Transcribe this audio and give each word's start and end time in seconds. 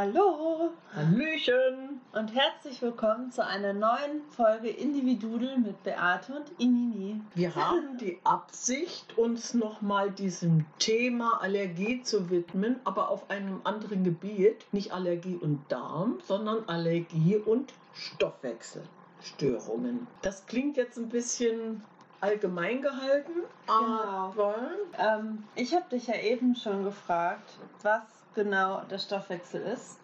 Hallo 0.00 0.72
Hallöchen! 0.94 2.02
und 2.12 2.34
herzlich 2.34 2.82
willkommen 2.82 3.30
zu 3.32 3.42
einer 3.42 3.72
neuen 3.72 4.20
Folge 4.28 4.68
Individudel 4.68 5.56
mit 5.56 5.82
Beate 5.84 6.34
und 6.34 6.50
Inini. 6.60 7.18
Wir 7.34 7.54
haben 7.54 7.96
die 7.96 8.18
Absicht, 8.22 9.16
uns 9.16 9.54
nochmal 9.54 10.10
diesem 10.10 10.66
Thema 10.78 11.40
Allergie 11.40 12.02
zu 12.02 12.28
widmen, 12.28 12.78
aber 12.84 13.08
auf 13.08 13.30
einem 13.30 13.62
anderen 13.64 14.04
Gebiet. 14.04 14.66
Nicht 14.70 14.92
Allergie 14.92 15.36
und 15.36 15.64
Darm, 15.72 16.18
sondern 16.26 16.68
Allergie 16.68 17.36
und 17.36 17.72
Stoffwechselstörungen. 17.94 20.06
Das 20.20 20.44
klingt 20.44 20.76
jetzt 20.76 20.98
ein 20.98 21.08
bisschen 21.08 21.82
allgemein 22.20 22.82
gehalten, 22.82 23.32
Genau. 23.66 23.82
aber 23.82 24.56
Ähm, 24.98 25.44
ich 25.54 25.74
habe 25.74 25.88
dich 25.90 26.06
ja 26.08 26.16
eben 26.16 26.54
schon 26.54 26.84
gefragt, 26.84 27.56
was 27.80 28.02
genau 28.36 28.82
der 28.82 28.98
Stoffwechsel 28.98 29.62
ist. 29.62 29.98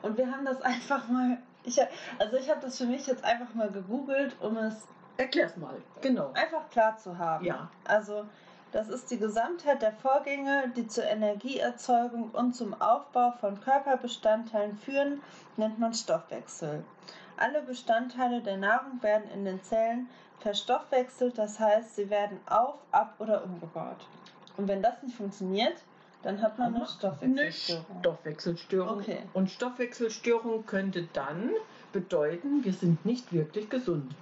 Und 0.00 0.16
wir 0.16 0.30
haben 0.30 0.46
das 0.46 0.62
einfach 0.62 1.06
mal, 1.08 1.36
ich, 1.64 1.78
also 2.18 2.36
ich 2.38 2.48
habe 2.48 2.60
das 2.62 2.78
für 2.78 2.86
mich 2.86 3.06
jetzt 3.06 3.24
einfach 3.24 3.52
mal 3.54 3.70
gegoogelt, 3.70 4.34
um 4.40 4.56
es 4.56 4.86
erklär's 5.18 5.56
mal. 5.58 5.74
Genau. 6.00 6.32
einfach 6.32 6.70
klar 6.70 6.96
zu 6.96 7.18
haben. 7.18 7.44
Ja. 7.44 7.68
Also 7.84 8.24
das 8.72 8.88
ist 8.88 9.10
die 9.10 9.18
Gesamtheit 9.18 9.82
der 9.82 9.92
Vorgänge, 9.92 10.72
die 10.76 10.86
zur 10.86 11.04
Energieerzeugung 11.04 12.30
und 12.30 12.54
zum 12.54 12.80
Aufbau 12.80 13.32
von 13.32 13.60
Körperbestandteilen 13.60 14.76
führen, 14.76 15.22
nennt 15.56 15.78
man 15.78 15.92
Stoffwechsel. 15.92 16.84
Alle 17.36 17.62
Bestandteile 17.62 18.40
der 18.40 18.56
Nahrung 18.56 19.02
werden 19.02 19.30
in 19.30 19.44
den 19.44 19.62
Zellen 19.62 20.08
verstoffwechselt, 20.40 21.38
das 21.38 21.58
heißt, 21.58 21.96
sie 21.96 22.10
werden 22.10 22.40
auf, 22.46 22.74
ab 22.92 23.14
oder 23.18 23.42
umgebaut. 23.44 24.06
Und 24.56 24.68
wenn 24.68 24.82
das 24.82 25.02
nicht 25.02 25.16
funktioniert, 25.16 25.76
dann 26.22 26.42
hat 26.42 26.58
man 26.58 26.74
eine 26.74 26.76
Eine 26.76 26.86
Stoffwechselstörung. 26.86 27.98
Stoffwechselstörung. 28.00 28.98
Okay. 29.00 29.18
Und 29.34 29.50
Stoffwechselstörung 29.50 30.66
könnte 30.66 31.08
dann 31.12 31.50
bedeuten, 31.92 32.64
wir 32.64 32.72
sind 32.72 33.04
nicht 33.06 33.32
wirklich 33.32 33.70
gesund. 33.70 34.12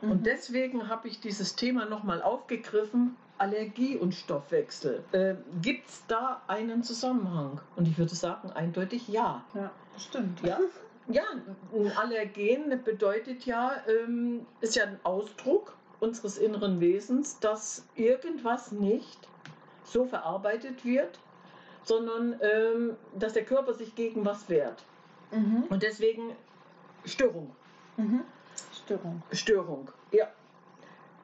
Mhm. 0.00 0.10
Und 0.10 0.26
deswegen 0.26 0.88
habe 0.88 1.08
ich 1.08 1.20
dieses 1.20 1.56
Thema 1.56 1.86
nochmal 1.86 2.22
aufgegriffen, 2.22 3.16
Allergie 3.38 3.96
und 3.96 4.14
Stoffwechsel. 4.14 5.04
Äh, 5.12 5.34
Gibt 5.60 5.88
es 5.88 6.04
da 6.06 6.42
einen 6.46 6.82
Zusammenhang? 6.82 7.60
Und 7.76 7.86
ich 7.86 7.98
würde 7.98 8.14
sagen, 8.14 8.50
eindeutig 8.52 9.08
ja. 9.08 9.44
ja, 9.54 9.70
stimmt. 9.98 10.40
Ja, 10.42 10.58
ja 11.08 11.24
ein 11.74 11.92
Allergen 11.96 12.82
bedeutet 12.82 13.44
ja, 13.44 13.72
ähm, 13.88 14.46
ist 14.60 14.76
ja 14.76 14.84
ein 14.84 14.98
Ausdruck 15.02 15.76
unseres 16.00 16.38
inneren 16.38 16.80
Wesens, 16.80 17.38
dass 17.40 17.84
irgendwas 17.94 18.72
nicht 18.72 19.28
so 19.84 20.04
verarbeitet 20.04 20.84
wird, 20.84 21.18
sondern 21.86 22.38
ähm, 22.42 22.96
dass 23.18 23.32
der 23.32 23.44
Körper 23.44 23.72
sich 23.72 23.94
gegen 23.94 24.24
was 24.24 24.48
wehrt. 24.48 24.82
Mhm. 25.30 25.64
Und 25.70 25.82
deswegen 25.82 26.32
Störung. 27.04 27.54
Mhm. 27.96 28.22
Störung. 28.74 29.22
Störung, 29.32 29.90
ja. 30.12 30.26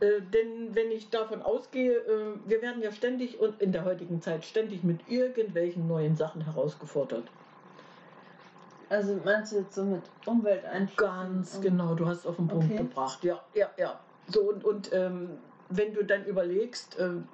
Äh, 0.01 0.21
denn 0.33 0.75
wenn 0.75 0.91
ich 0.91 1.11
davon 1.11 1.43
ausgehe, 1.43 1.97
äh, 1.97 2.35
wir 2.47 2.63
werden 2.63 2.83
ja 2.83 2.93
ständig 2.93 3.41
und 3.41 3.61
in 3.61 3.73
der 3.73 3.85
heutigen 3.85 4.23
Zeit 4.23 4.45
ständig 4.45 4.83
mit 4.85 5.01
irgendwelchen 5.09 5.87
neuen 5.87 6.17
Sachen 6.17 6.45
herausgefordert. 6.45 7.25
Also 8.89 9.19
meinst 9.25 9.53
du 9.53 9.57
jetzt 9.59 9.75
so 9.75 9.85
mit 9.85 10.03
Umwelteinflüssen? 10.27 10.97
Ganz 10.97 11.61
genau, 11.61 11.95
du 11.95 12.07
hast 12.07 12.19
es 12.19 12.27
auf 12.27 12.37
den 12.37 12.49
Punkt 12.49 12.67
Okay. 12.67 12.77
gebracht. 12.77 13.25
Ja, 13.25 13.41
ja, 13.55 13.71
ja. 13.79 13.99
So 14.29 14.43
und, 14.43 14.65
und 14.65 14.93
ähm, 14.93 15.31
wenn 15.71 15.95
du 15.95 16.05
dann 16.05 16.25
überlegst, 16.27 16.97
ähm, 17.01 17.27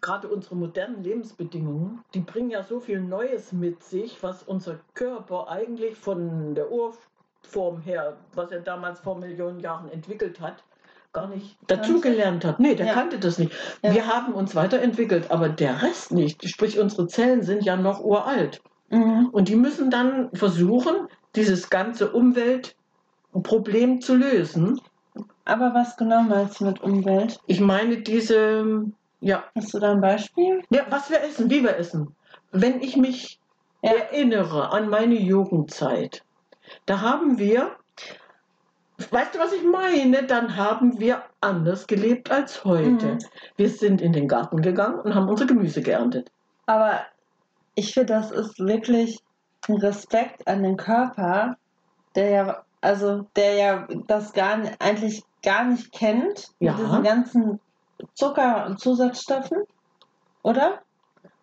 gerade 0.00 0.28
unsere 0.28 0.56
modernen 0.56 1.02
Lebensbedingungen, 1.02 2.00
die 2.14 2.20
bringen 2.20 2.50
ja 2.50 2.62
so 2.62 2.80
viel 2.80 3.00
Neues 3.00 3.52
mit 3.52 3.82
sich, 3.82 4.22
was 4.22 4.42
unser 4.42 4.78
Körper 4.94 5.48
eigentlich 5.48 5.96
von 5.96 6.54
der 6.54 6.70
Urform 6.70 7.80
her, 7.80 8.16
was 8.34 8.50
er 8.52 8.60
damals 8.60 9.00
vor 9.00 9.18
Millionen 9.18 9.60
Jahren 9.60 9.90
entwickelt 9.90 10.40
hat, 10.40 10.62
gar 11.12 11.28
nicht 11.28 11.56
dazugelernt 11.66 12.44
hat. 12.44 12.60
Nee, 12.60 12.74
der 12.74 12.86
Ja. 12.86 12.92
kannte 12.94 13.18
das 13.18 13.38
nicht. 13.38 13.52
Ja. 13.82 13.94
Wir 13.94 14.06
haben 14.06 14.34
uns 14.34 14.54
weiterentwickelt, 14.54 15.30
aber 15.30 15.48
der 15.48 15.82
Rest 15.82 16.12
nicht. 16.12 16.48
Sprich, 16.48 16.78
unsere 16.78 17.06
Zellen 17.06 17.42
sind 17.42 17.64
ja 17.64 17.76
noch 17.76 18.00
uralt. 18.02 18.60
Mhm. 18.90 19.28
Und 19.32 19.48
die 19.48 19.56
müssen 19.56 19.90
dann 19.90 20.30
versuchen, 20.34 21.08
dieses 21.36 21.70
ganze 21.70 22.10
Umweltproblem 22.12 24.00
zu 24.00 24.14
lösen. 24.14 24.80
Aber 25.44 25.74
was 25.74 25.96
genau 25.96 26.22
meinst 26.22 26.60
du 26.60 26.64
mit 26.64 26.82
Umwelt? 26.82 27.38
Ich 27.46 27.60
meine 27.60 27.98
diese, 27.98 28.84
ja, 29.24 29.44
Hast 29.56 29.72
du 29.74 29.78
da 29.78 29.90
ein 29.92 30.00
Beispiel? 30.00 30.62
ja, 30.70 30.82
was 30.90 31.10
wir 31.10 31.22
essen, 31.22 31.48
wie 31.50 31.62
wir 31.62 31.76
essen. 31.76 32.14
Wenn 32.52 32.80
ich 32.82 32.96
mich 32.96 33.40
Ja. 33.82 33.92
erinnere 33.92 34.70
an 34.72 34.88
meine 34.88 35.14
Jugendzeit, 35.14 36.22
da 36.86 37.00
haben 37.00 37.38
wir, 37.38 37.76
weißt 39.10 39.34
du, 39.34 39.38
was 39.38 39.52
ich 39.52 39.62
meine? 39.64 40.24
Dann 40.24 40.56
haben 40.56 40.98
wir 41.00 41.22
anders 41.40 41.86
gelebt 41.86 42.30
als 42.30 42.64
heute. 42.64 43.06
Mhm. 43.14 43.18
Wir 43.56 43.68
sind 43.70 44.00
in 44.00 44.12
den 44.12 44.28
Garten 44.28 44.60
gegangen 44.62 45.00
und 45.00 45.14
haben 45.14 45.28
unser 45.28 45.46
Gemüse 45.46 45.82
geerntet. 45.82 46.30
Aber 46.66 47.00
ich 47.74 47.92
finde, 47.92 48.12
das 48.14 48.30
ist 48.30 48.58
wirklich 48.58 49.18
ein 49.68 49.76
Respekt 49.76 50.46
an 50.46 50.62
den 50.62 50.76
Körper, 50.76 51.56
der 52.14 52.30
ja, 52.30 52.64
also 52.80 53.26
der 53.36 53.54
ja 53.54 53.88
das 54.06 54.32
gar 54.32 54.58
nicht, 54.58 54.74
eigentlich 54.80 55.22
gar 55.42 55.64
nicht 55.64 55.92
kennt, 55.92 56.48
Ja. 56.60 56.72
mit 56.72 56.80
diesen 56.80 57.02
ganzen 57.02 57.60
Zucker- 58.14 58.66
und 58.66 58.80
Zusatzstoffen, 58.80 59.62
oder? 60.42 60.80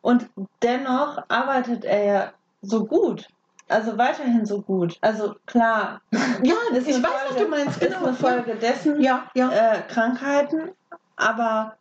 Und 0.01 0.29
dennoch 0.63 1.23
arbeitet 1.27 1.85
er 1.85 2.03
ja 2.03 2.31
so 2.61 2.85
gut. 2.85 3.27
Also 3.67 3.97
weiterhin 3.97 4.45
so 4.45 4.61
gut. 4.61 4.97
Also 5.01 5.35
klar, 5.45 6.01
Ja, 6.43 6.55
Ist 6.73 6.87
ich 6.87 6.95
weiß, 7.01 7.03
was 7.03 7.35
Folge- 7.35 7.43
du 7.43 7.49
meinst. 7.49 7.81
ist 7.81 7.95
eine 7.95 8.13
Folge 8.13 8.55
dessen, 8.55 9.01
Ja, 9.01 9.27
ja. 9.35 9.49
äh, 9.51 9.81
Krankheiten, 9.87 10.71
aber 11.15 11.75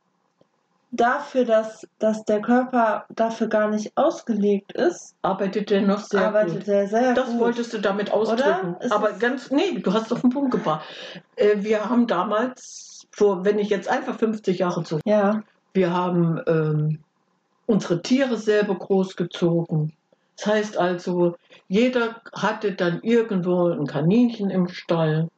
dafür, 0.92 1.44
dass, 1.44 1.86
dass 1.98 2.24
der 2.24 2.40
Körper 2.40 3.06
dafür 3.10 3.46
gar 3.48 3.68
nicht 3.68 3.96
ausgelegt 3.96 4.72
ist, 4.72 5.14
Arbeitet 5.22 5.70
der 5.70 5.82
noch 5.82 6.00
sehr 6.00 6.26
arbeitet 6.26 6.58
gut. 6.64 6.68
er 6.68 6.88
sehr 6.88 7.14
Das 7.14 7.28
gut. 7.30 7.38
wolltest 7.40 7.72
du 7.72 7.78
damit 7.78 8.12
ausdrücken. 8.12 8.76
Aber 8.90 9.12
ganz, 9.12 9.50
nee, 9.50 9.78
du 9.78 9.92
hast 9.92 10.12
auf 10.12 10.20
den 10.20 10.30
Punkt 10.30 10.50
gebracht. 10.50 10.84
Äh, 11.36 11.56
wir 11.62 11.88
haben 11.88 12.06
damals, 12.08 12.89
vor, 13.10 13.44
wenn 13.44 13.58
ich 13.58 13.70
jetzt 13.70 13.88
einfach 13.88 14.18
50 14.18 14.58
Jahre 14.58 14.84
zurück, 14.84 15.02
Ja, 15.04 15.42
wir 15.72 15.92
haben 15.92 16.40
ähm, 16.46 16.98
unsere 17.66 18.02
Tiere 18.02 18.36
selber 18.36 18.76
großgezogen. 18.76 19.92
Das 20.36 20.46
heißt 20.46 20.78
also, 20.78 21.36
jeder 21.68 22.22
hatte 22.32 22.72
dann 22.72 23.00
irgendwo 23.02 23.68
ein 23.68 23.86
Kaninchen 23.86 24.50
im 24.50 24.68
Stall, 24.68 25.28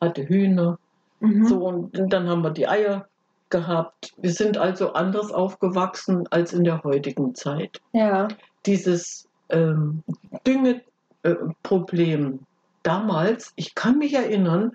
hatte 0.00 0.28
Hühner. 0.28 0.78
mhm. 1.20 1.46
So, 1.46 1.66
und 1.66 2.12
dann 2.12 2.28
haben 2.28 2.42
wir 2.42 2.50
die 2.50 2.68
Eier 2.68 3.06
gehabt. 3.50 4.12
Wir 4.16 4.32
sind 4.32 4.58
also 4.58 4.92
anders 4.92 5.32
aufgewachsen 5.32 6.26
als 6.30 6.52
in 6.52 6.64
der 6.64 6.82
heutigen 6.84 7.34
Zeit 7.34 7.80
ja, 7.92 8.28
dieses 8.66 9.26
ähm, 9.48 10.02
Düngeproblem 10.46 12.40
damals, 12.82 13.52
ich 13.56 13.74
kann 13.74 13.98
mich 13.98 14.14
erinnern, 14.14 14.72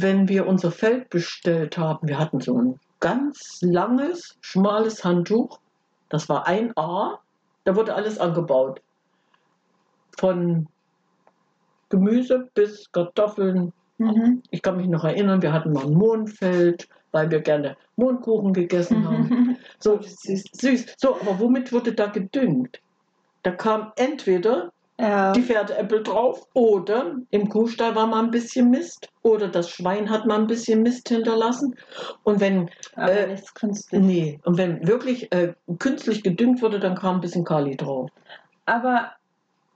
wenn 0.00 0.28
wir 0.28 0.46
unser 0.46 0.70
Feld 0.70 1.10
bestellt 1.10 1.76
haben, 1.78 2.08
wir 2.08 2.18
hatten 2.18 2.40
so 2.40 2.60
ein 2.60 2.80
ganz 3.00 3.58
langes, 3.62 4.36
schmales 4.40 5.04
Handtuch, 5.04 5.58
das 6.08 6.28
war 6.28 6.46
ein 6.46 6.76
A, 6.76 7.18
da 7.64 7.76
wurde 7.76 7.94
alles 7.94 8.18
angebaut. 8.18 8.80
Von 10.18 10.68
Gemüse 11.90 12.48
bis 12.54 12.90
Kartoffeln. 12.92 13.72
mhm. 13.98 14.42
Ich 14.50 14.62
kann 14.62 14.76
mich 14.76 14.88
noch 14.88 15.04
erinnern, 15.04 15.42
wir 15.42 15.52
hatten 15.52 15.72
mal 15.72 15.84
ein 15.84 15.92
Mohnfeld, 15.92 16.88
weil 17.12 17.30
wir 17.30 17.40
gerne 17.40 17.76
Mohnkuchen 17.96 18.52
gegessen 18.52 19.06
haben. 19.08 19.56
So 19.80 20.00
süß. 20.02 20.44
süß. 20.54 20.94
So, 20.96 21.14
aber 21.20 21.38
womit 21.38 21.72
wurde 21.72 21.92
da 21.92 22.06
gedüngt? 22.06 22.80
Da 23.44 23.52
kam 23.52 23.92
entweder 23.94 24.72
ja, 25.00 25.32
die 25.32 25.42
Pferdeäpfel 25.42 26.02
drauf 26.02 26.48
oder 26.54 27.14
im 27.30 27.48
Kuhstall 27.48 27.94
war 27.94 28.08
mal 28.08 28.22
ein 28.22 28.32
bisschen 28.32 28.70
Mist 28.70 29.08
oder 29.22 29.46
das 29.48 29.70
Schwein 29.70 30.10
hat 30.10 30.26
mal 30.26 30.38
ein 30.38 30.48
bisschen 30.48 30.82
Mist 30.82 31.08
hinterlassen. 31.08 31.76
Und 32.24 32.40
wenn, 32.40 32.68
aber 32.96 33.12
äh, 33.12 33.26
nichts 33.28 33.54
künstlich. 33.54 34.02
nee, 34.02 34.40
und 34.44 34.58
wenn 34.58 34.86
wirklich 34.86 35.30
äh, 35.32 35.54
künstlich 35.78 36.24
gedüngt 36.24 36.62
wurde, 36.62 36.80
dann 36.80 36.96
kam 36.96 37.16
ein 37.16 37.20
bisschen 37.20 37.44
Kali 37.44 37.76
drauf. 37.76 38.10
Aber 38.66 39.12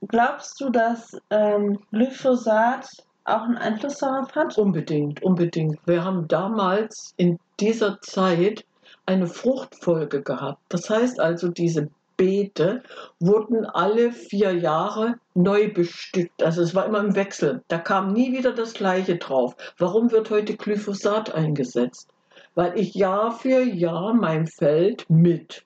glaubst 0.09 0.59
du, 0.59 0.69
dass 0.69 1.17
ähm, 1.29 1.79
Glyphosat 1.91 2.87
auch 3.23 3.43
einen 3.43 3.57
Einfluss 3.57 3.99
darauf 3.99 4.35
hat? 4.35 4.57
Unbedingt, 4.57 5.23
unbedingt. 5.23 5.79
Wir 5.85 6.03
haben 6.03 6.27
damals 6.27 7.13
in 7.15 7.39
dieser 7.61 8.01
Zeit 8.01 8.65
eine 9.05 9.27
Fruchtfolge 9.27 10.21
gehabt. 10.21 10.59
Das 10.67 10.89
heißt 10.89 11.19
also, 11.19 11.47
diese 11.47 11.89
Beete 12.17 12.83
wurden 13.19 13.65
alle 13.65 14.11
vier 14.11 14.51
Jahre 14.53 15.15
neu 15.33 15.71
bestückt. 15.73 16.41
Also 16.43 16.61
es 16.61 16.73
war 16.75 16.85
immer 16.85 16.99
im 16.99 17.15
Wechsel. 17.15 17.61
Da 17.67 17.77
kam 17.79 18.13
nie 18.13 18.31
wieder 18.37 18.53
das 18.53 18.73
Gleiche 18.73 19.17
drauf. 19.17 19.55
Warum 19.77 20.11
wird 20.11 20.29
heute 20.29 20.55
Glyphosat 20.55 21.33
eingesetzt? 21.33 22.09
Weil 22.55 22.77
ich 22.77 22.93
Jahr 22.93 23.31
für 23.31 23.61
Jahr 23.63 24.13
mein 24.13 24.47
Feld 24.47 25.05
mit 25.09 25.63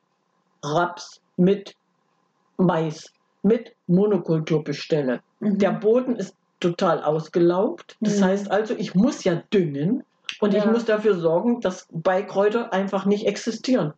Raps, 0.63 1.19
mit 1.37 1.73
Mais, 2.57 3.11
mit 3.43 3.73
Monokultur 3.87 4.63
bestelle. 4.63 5.21
Mhm. 5.39 5.57
Der 5.59 5.71
Boden 5.71 6.15
ist 6.15 6.33
total 6.59 7.03
ausgelaugt. 7.03 7.95
Das 8.01 8.19
Mhm. 8.19 8.25
heißt 8.25 8.51
also, 8.51 8.73
ich 8.75 8.95
muss 8.95 9.23
ja 9.23 9.43
düngen 9.53 10.03
und 10.39 10.53
ich 10.53 10.63
Ja. 10.63 10.71
muss 10.71 10.85
dafür 10.85 11.15
sorgen, 11.15 11.61
dass 11.61 11.85
Beikräuter 11.91 12.73
einfach 12.73 13.05
nicht 13.05 13.27
existieren. 13.27 13.93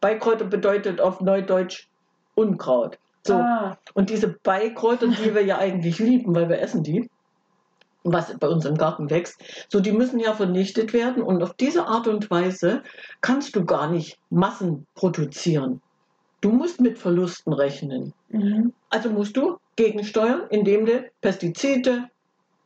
Beikräuter 0.00 0.44
bedeutet 0.44 1.00
auf 1.00 1.20
Neudeutsch 1.20 1.88
Unkraut. 2.34 2.98
So. 3.26 3.34
Ah, 3.34 3.76
Und 3.94 4.10
diese 4.10 4.28
Beikräuter, 4.42 5.08
die 5.08 5.34
wir 5.34 5.44
ja 5.44 5.58
eigentlich 5.58 5.98
lieben, 5.98 6.34
weil 6.34 6.48
wir 6.48 6.60
essen 6.60 6.82
die, 6.82 7.10
was 8.04 8.36
bei 8.38 8.48
uns 8.48 8.64
im 8.64 8.76
Garten 8.76 9.10
wächst, 9.10 9.42
so 9.68 9.80
die 9.80 9.92
müssen 9.92 10.20
ja 10.20 10.32
vernichtet 10.32 10.92
werden 10.92 11.22
und 11.22 11.42
auf 11.42 11.54
diese 11.54 11.86
Art 11.86 12.06
und 12.06 12.30
Weise 12.30 12.82
kannst 13.20 13.56
du 13.56 13.64
gar 13.64 13.90
nicht 13.90 14.18
Massen 14.30 14.86
produzieren. 14.94 15.82
Du 16.40 16.50
musst 16.52 16.80
mit 16.80 16.98
Verlusten 16.98 17.52
rechnen. 17.52 18.14
mhm. 18.28 18.72
Also 18.90 19.10
musst 19.10 19.36
du 19.36 19.58
gegensteuern, 19.76 20.42
indem 20.50 20.86
du 20.86 21.04
Pestizide, 21.20 22.08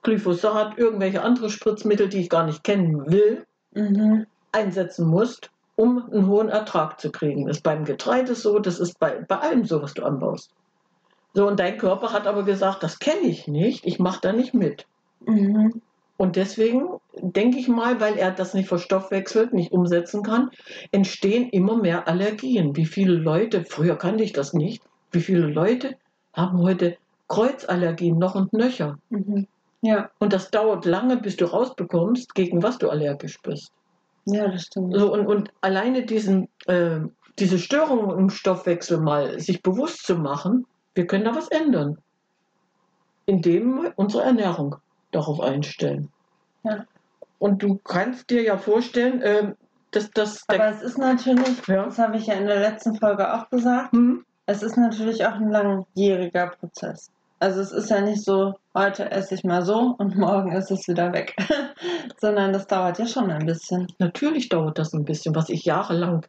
Glyphosat, 0.02 0.78
irgendwelche 0.78 1.22
andere 1.22 1.48
Spritzmittel, 1.50 2.08
die 2.08 2.20
ich 2.20 2.28
gar 2.28 2.44
nicht 2.44 2.62
kennen 2.62 3.10
will, 3.10 3.44
Mhm. 3.74 4.26
einsetzen 4.52 5.06
musst, 5.08 5.50
um 5.76 6.10
einen 6.10 6.26
hohen 6.26 6.48
Ertrag 6.48 7.00
zu 7.00 7.10
kriegen. 7.10 7.46
Das 7.46 7.58
ist 7.58 7.62
beim 7.62 7.84
Getreide 7.84 8.34
so, 8.34 8.58
das 8.58 8.78
ist 8.78 8.98
bei, 8.98 9.24
bei 9.26 9.38
allem 9.38 9.64
so, 9.64 9.82
was 9.82 9.94
du 9.94 10.04
anbaust. 10.04 10.50
So, 11.34 11.46
und 11.46 11.58
dein 11.58 11.78
Körper 11.78 12.12
hat 12.12 12.26
aber 12.26 12.42
gesagt, 12.44 12.82
das 12.82 12.98
kenne 12.98 13.22
ich 13.22 13.48
nicht, 13.48 13.86
ich 13.86 13.98
mache 13.98 14.20
da 14.20 14.32
nicht 14.32 14.52
mit. 14.52 14.86
Mhm. 15.24 15.80
Und 16.18 16.36
deswegen 16.36 16.88
denke 17.20 17.58
ich 17.58 17.68
mal, 17.68 18.00
weil 18.00 18.16
er 18.16 18.30
das 18.30 18.54
nicht 18.54 18.68
verstoffwechselt, 18.68 19.52
nicht 19.54 19.72
umsetzen 19.72 20.22
kann, 20.22 20.50
entstehen 20.92 21.48
immer 21.48 21.76
mehr 21.76 22.06
Allergien. 22.06 22.76
Wie 22.76 22.86
viele 22.86 23.14
Leute, 23.14 23.64
früher 23.64 23.96
kannte 23.96 24.22
ich 24.22 24.32
das 24.32 24.52
nicht, 24.52 24.84
wie 25.10 25.20
viele 25.20 25.46
Leute 25.46 25.96
haben 26.32 26.58
heute 26.58 26.96
Kreuzallergien 27.28 28.18
noch 28.18 28.34
und 28.34 28.52
nöcher. 28.52 28.98
Mhm. 29.10 29.46
Ja, 29.80 30.10
Und 30.20 30.32
das 30.32 30.50
dauert 30.50 30.84
lange, 30.84 31.16
bis 31.16 31.36
du 31.36 31.46
rausbekommst, 31.46 32.34
gegen 32.36 32.62
was 32.62 32.78
du 32.78 32.88
allergisch 32.88 33.40
bist. 33.42 33.72
Ja, 34.24 34.48
das 34.48 34.62
stimmt. 34.62 34.94
So, 34.96 35.12
und, 35.12 35.26
und 35.26 35.50
alleine 35.60 36.04
diesen, 36.04 36.48
äh, 36.66 37.00
diese 37.38 37.58
Störungen 37.58 38.18
im 38.18 38.30
Stoffwechsel 38.30 38.98
mal 38.98 39.40
sich 39.40 39.62
bewusst 39.62 40.04
zu 40.06 40.16
machen, 40.16 40.66
wir 40.94 41.06
können 41.06 41.24
da 41.24 41.34
was 41.34 41.48
ändern. 41.48 41.98
Indem 43.26 43.82
wir 43.82 43.92
unsere 43.96 44.24
Ernährung 44.24 44.76
darauf 45.12 45.40
einstellen. 45.40 46.10
Ja. 46.64 46.84
Und 47.38 47.62
du 47.62 47.80
kannst 47.84 48.30
dir 48.30 48.42
ja 48.42 48.56
vorstellen, 48.56 49.22
äh, 49.22 49.54
dass 49.90 50.10
das. 50.10 50.44
Aber 50.48 50.68
es 50.68 50.82
ist 50.82 50.98
natürlich, 50.98 51.66
ja. 51.66 51.84
das 51.84 51.98
habe 51.98 52.16
ich 52.16 52.26
ja 52.26 52.34
in 52.34 52.46
der 52.46 52.60
letzten 52.60 52.96
Folge 52.96 53.32
auch 53.32 53.48
gesagt, 53.50 53.92
Hm, 53.92 54.24
es 54.46 54.62
ist 54.62 54.76
natürlich 54.76 55.24
auch 55.24 55.34
ein 55.34 55.50
langjähriger 55.50 56.48
Prozess. 56.48 57.10
Also 57.42 57.60
es 57.60 57.72
ist 57.72 57.90
ja 57.90 58.00
nicht 58.00 58.22
so, 58.22 58.54
heute 58.72 59.10
esse 59.10 59.34
ich 59.34 59.42
mal 59.42 59.64
so 59.64 59.96
und 59.98 60.16
morgen 60.26 60.52
ist 60.52 60.70
es 60.70 60.86
wieder 60.86 61.12
weg. 61.12 61.34
Sondern 62.20 62.52
das 62.52 62.68
dauert 62.68 63.00
ja 63.00 63.06
schon 63.06 63.32
ein 63.32 63.46
bisschen. 63.46 63.88
natürlich 63.98 64.48
dauert 64.48 64.78
das 64.78 64.92
ein 64.92 65.04
bisschen, 65.04 65.34
was 65.34 65.48
ich 65.48 65.64
jahrelang 65.64 66.24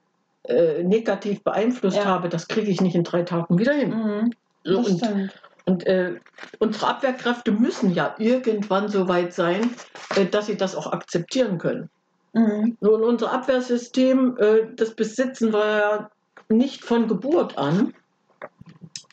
äh, 0.46 0.82
negativ 0.82 1.44
beeinflusst 1.44 1.98
Ja. 1.98 2.06
habe, 2.06 2.30
das 2.30 2.48
kriege 2.48 2.72
ich 2.72 2.82
nicht 2.82 2.96
in 2.96 3.04
drei 3.04 3.22
Tagen 3.22 3.60
wieder 3.60 3.74
hin. 3.74 3.92
Mhm. 3.92 4.32
So, 4.64 4.80
und. 4.80 5.30
Und 5.66 5.86
äh, 5.86 6.16
unsere 6.60 6.88
Abwehrkräfte 6.88 7.52
müssen 7.54 7.94
ja 7.94 8.16
irgendwann 8.18 8.90
so 8.90 9.08
weit 9.08 9.34
sein, 9.34 9.70
äh, 10.16 10.26
dass 10.26 10.48
sie 10.48 10.58
das 10.58 10.76
auch 10.76 10.92
akzeptieren 10.92 11.58
können. 11.60 11.90
Mhm. 12.34 12.76
Und 12.82 13.04
unser 13.04 13.32
Abwehrsystem, 13.32 14.36
äh, 14.40 14.68
das 14.76 14.94
besitzen 14.96 15.54
wir 15.54 15.78
ja 15.78 16.10
nicht 16.50 16.84
von 16.84 17.08
Geburt 17.08 17.58
an. 17.58 17.94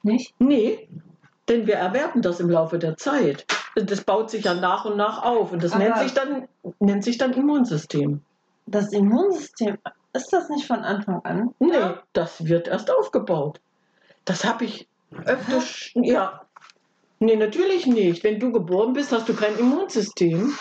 Nicht? 0.03 0.35
Nee, 0.41 0.89
denn 1.49 1.67
wir 1.67 1.75
erwerben 1.77 2.23
das 2.23 2.41
im 2.41 2.51
Laufe 2.51 2.79
der 2.79 2.97
Zeit. 2.97 3.47
Das 3.77 4.03
baut 4.03 4.31
sich 4.31 4.45
ja 4.45 4.55
nach 4.55 4.85
und 4.85 4.97
nach 4.97 5.23
auf. 5.23 5.53
Und 5.53 5.63
das 5.63 5.73
Aber- 5.73 5.83
nennt 5.85 5.99
sich, 5.99 6.13
dann, 6.13 6.49
nennt 6.81 7.05
sich 7.05 7.19
dann 7.19 7.33
Immunsystem. 7.33 8.21
Das 8.67 8.93
Immunsystem, 8.93 9.79
ist 10.13 10.33
das 10.33 10.49
nicht 10.49 10.67
von 10.67 10.81
Anfang 10.81 11.21
an? 11.25 11.55
Nee, 11.59 11.73
Ja. 11.73 12.03
das 12.13 12.47
wird 12.47 12.69
erst 12.69 12.91
aufgebaut. 12.91 13.61
Das 14.25 14.45
habe 14.45 14.65
ich 14.65 14.89
öfter. 15.25 15.63
Ja. 15.95 16.43
Nee, 17.21 17.37
natürlich 17.37 17.87
nicht. 17.87 18.23
Wenn 18.25 18.39
du 18.41 18.51
geboren 18.53 18.93
bist, 18.93 19.13
hast 19.13 19.29
du 19.29 19.35
kein 19.35 19.57
Immunsystem. 19.59 20.53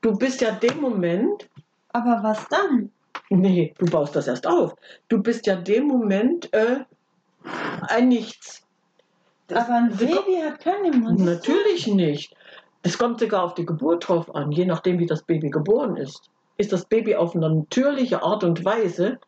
Du 0.00 0.16
bist 0.16 0.40
ja 0.40 0.50
dem 0.52 0.80
Moment. 0.80 1.48
Aber 1.92 2.22
was 2.22 2.46
dann? 2.48 2.90
Nee, 3.28 3.74
du 3.78 3.86
baust 3.86 4.16
das 4.16 4.26
erst 4.26 4.46
auf. 4.46 4.74
Du 5.08 5.22
bist 5.22 5.46
ja 5.46 5.56
dem 5.56 5.86
Moment 5.86 6.52
äh, 6.54 6.80
ein 7.88 8.08
Nichts. 8.08 8.62
Das- 9.52 9.64
Aber 9.68 9.76
ein 9.78 9.96
Baby 9.96 10.40
hat 10.44 10.60
kein 10.60 10.84
Immunsystem. 10.84 11.34
Natürlich 11.54 11.86
nicht. 11.86 12.34
Es 12.82 12.98
kommt 12.98 13.20
sogar 13.20 13.44
auf 13.44 13.54
die 13.54 13.64
Geburt 13.66 14.08
drauf 14.08 14.34
an, 14.34 14.50
je 14.50 14.64
nachdem, 14.64 14.98
wie 14.98 15.06
das 15.06 15.22
Baby 15.22 15.50
geboren 15.50 15.96
ist. 15.96 16.30
Ist 16.56 16.72
das 16.72 16.84
Baby 16.84 17.14
auf 17.14 17.34
eine 17.34 17.48
natürliche 17.48 18.22
Art 18.22 18.44
und 18.44 18.64
Weise 18.64 19.18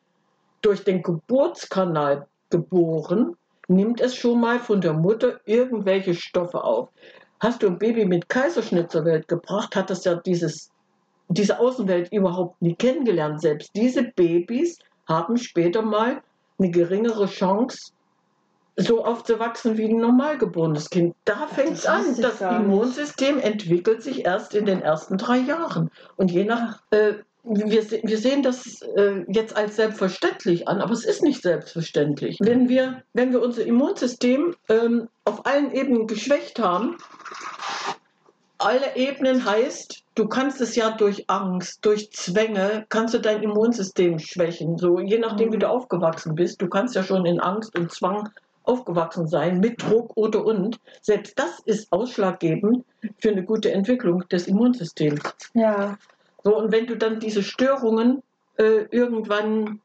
durch 0.60 0.82
den 0.84 1.02
Geburtskanal 1.02 2.26
geboren, 2.50 3.36
nimmt 3.68 4.00
es 4.00 4.14
schon 4.16 4.40
mal 4.40 4.58
von 4.58 4.80
der 4.80 4.92
Mutter 4.92 5.40
irgendwelche 5.44 6.14
Stoffe 6.14 6.62
auf. 6.64 6.88
Hast 7.40 7.62
du 7.62 7.66
ein 7.68 7.78
Baby 7.78 8.04
mit 8.06 8.28
Kaiserschnitt 8.28 8.90
zur 8.90 9.04
Welt 9.04 9.28
gebracht, 9.28 9.74
hat 9.76 9.90
es 9.90 10.04
ja 10.04 10.14
dieses, 10.16 10.70
diese 11.28 11.58
Außenwelt 11.58 12.12
überhaupt 12.12 12.60
nie 12.60 12.74
kennengelernt. 12.74 13.40
Selbst 13.40 13.70
diese 13.74 14.04
Babys 14.04 14.78
haben 15.08 15.36
später 15.36 15.82
mal 15.82 16.22
eine 16.58 16.70
geringere 16.70 17.26
Chance, 17.26 17.92
so 18.76 19.04
aufzuwachsen 19.04 19.76
wie 19.76 19.84
ein 19.84 19.98
normal 19.98 20.38
geborenes 20.38 20.90
Kind. 20.90 21.14
Da 21.24 21.46
fängt 21.46 21.74
es 21.74 21.86
an. 21.86 22.04
Das. 22.20 22.40
Immunsystem 22.40 23.38
entwickelt 23.38 24.02
sich 24.02 24.24
erst 24.24 24.54
in 24.54 24.66
den 24.66 24.82
ersten 24.82 25.16
drei 25.16 25.38
Jahren. 25.38 25.90
Und 26.16 26.30
je 26.30 26.44
nach, 26.44 26.80
äh, 26.90 27.14
wir, 27.44 27.90
wir 27.90 28.18
sehen 28.18 28.42
das 28.42 28.82
äh, 28.96 29.24
jetzt 29.28 29.56
als 29.56 29.76
selbstverständlich 29.76 30.66
an, 30.66 30.80
aber 30.80 30.92
es 30.92 31.04
ist 31.04 31.22
nicht 31.22 31.42
selbstverständlich. 31.42 32.38
Wenn 32.40 32.68
wir, 32.68 33.02
wenn 33.12 33.32
wir 33.32 33.42
unser 33.42 33.64
Immunsystem 33.64 34.56
ähm, 34.68 35.08
auf 35.24 35.46
allen 35.46 35.72
Ebenen 35.72 36.06
geschwächt 36.06 36.58
haben, 36.58 36.96
alle 38.58 38.96
Ebenen 38.96 39.44
heißt, 39.44 40.02
du 40.14 40.26
kannst 40.26 40.60
es 40.60 40.74
ja 40.74 40.90
durch 40.90 41.28
Angst, 41.28 41.84
durch 41.84 42.10
Zwänge, 42.12 42.86
kannst 42.88 43.12
du 43.12 43.18
dein 43.18 43.42
Immunsystem 43.42 44.18
schwächen. 44.18 44.78
So, 44.78 45.00
je 45.00 45.18
nachdem, 45.18 45.52
wie 45.52 45.58
du 45.58 45.68
aufgewachsen 45.68 46.34
bist, 46.34 46.62
du 46.62 46.68
kannst 46.68 46.94
ja 46.94 47.02
schon 47.02 47.26
in 47.26 47.40
Angst 47.40 47.78
und 47.78 47.92
Zwang 47.92 48.30
aufgewachsen 48.64 49.28
sein, 49.28 49.60
mit 49.60 49.82
Druck 49.82 50.12
oder 50.16 50.44
und. 50.44 50.78
Selbst 51.02 51.38
das 51.38 51.60
ist 51.60 51.92
ausschlaggebend 51.92 52.84
für 53.18 53.30
eine 53.30 53.44
gute 53.44 53.72
Entwicklung 53.72 54.26
des 54.28 54.46
Immunsystems. 54.48 55.22
Ja, 55.54 55.96
So, 56.42 56.56
und 56.58 56.72
wenn 56.72 56.86
du 56.86 56.96
dann 56.96 57.20
diese 57.20 57.42
Störungen 57.42 58.22
äh, 58.58 58.86
irgendwann 58.90 59.80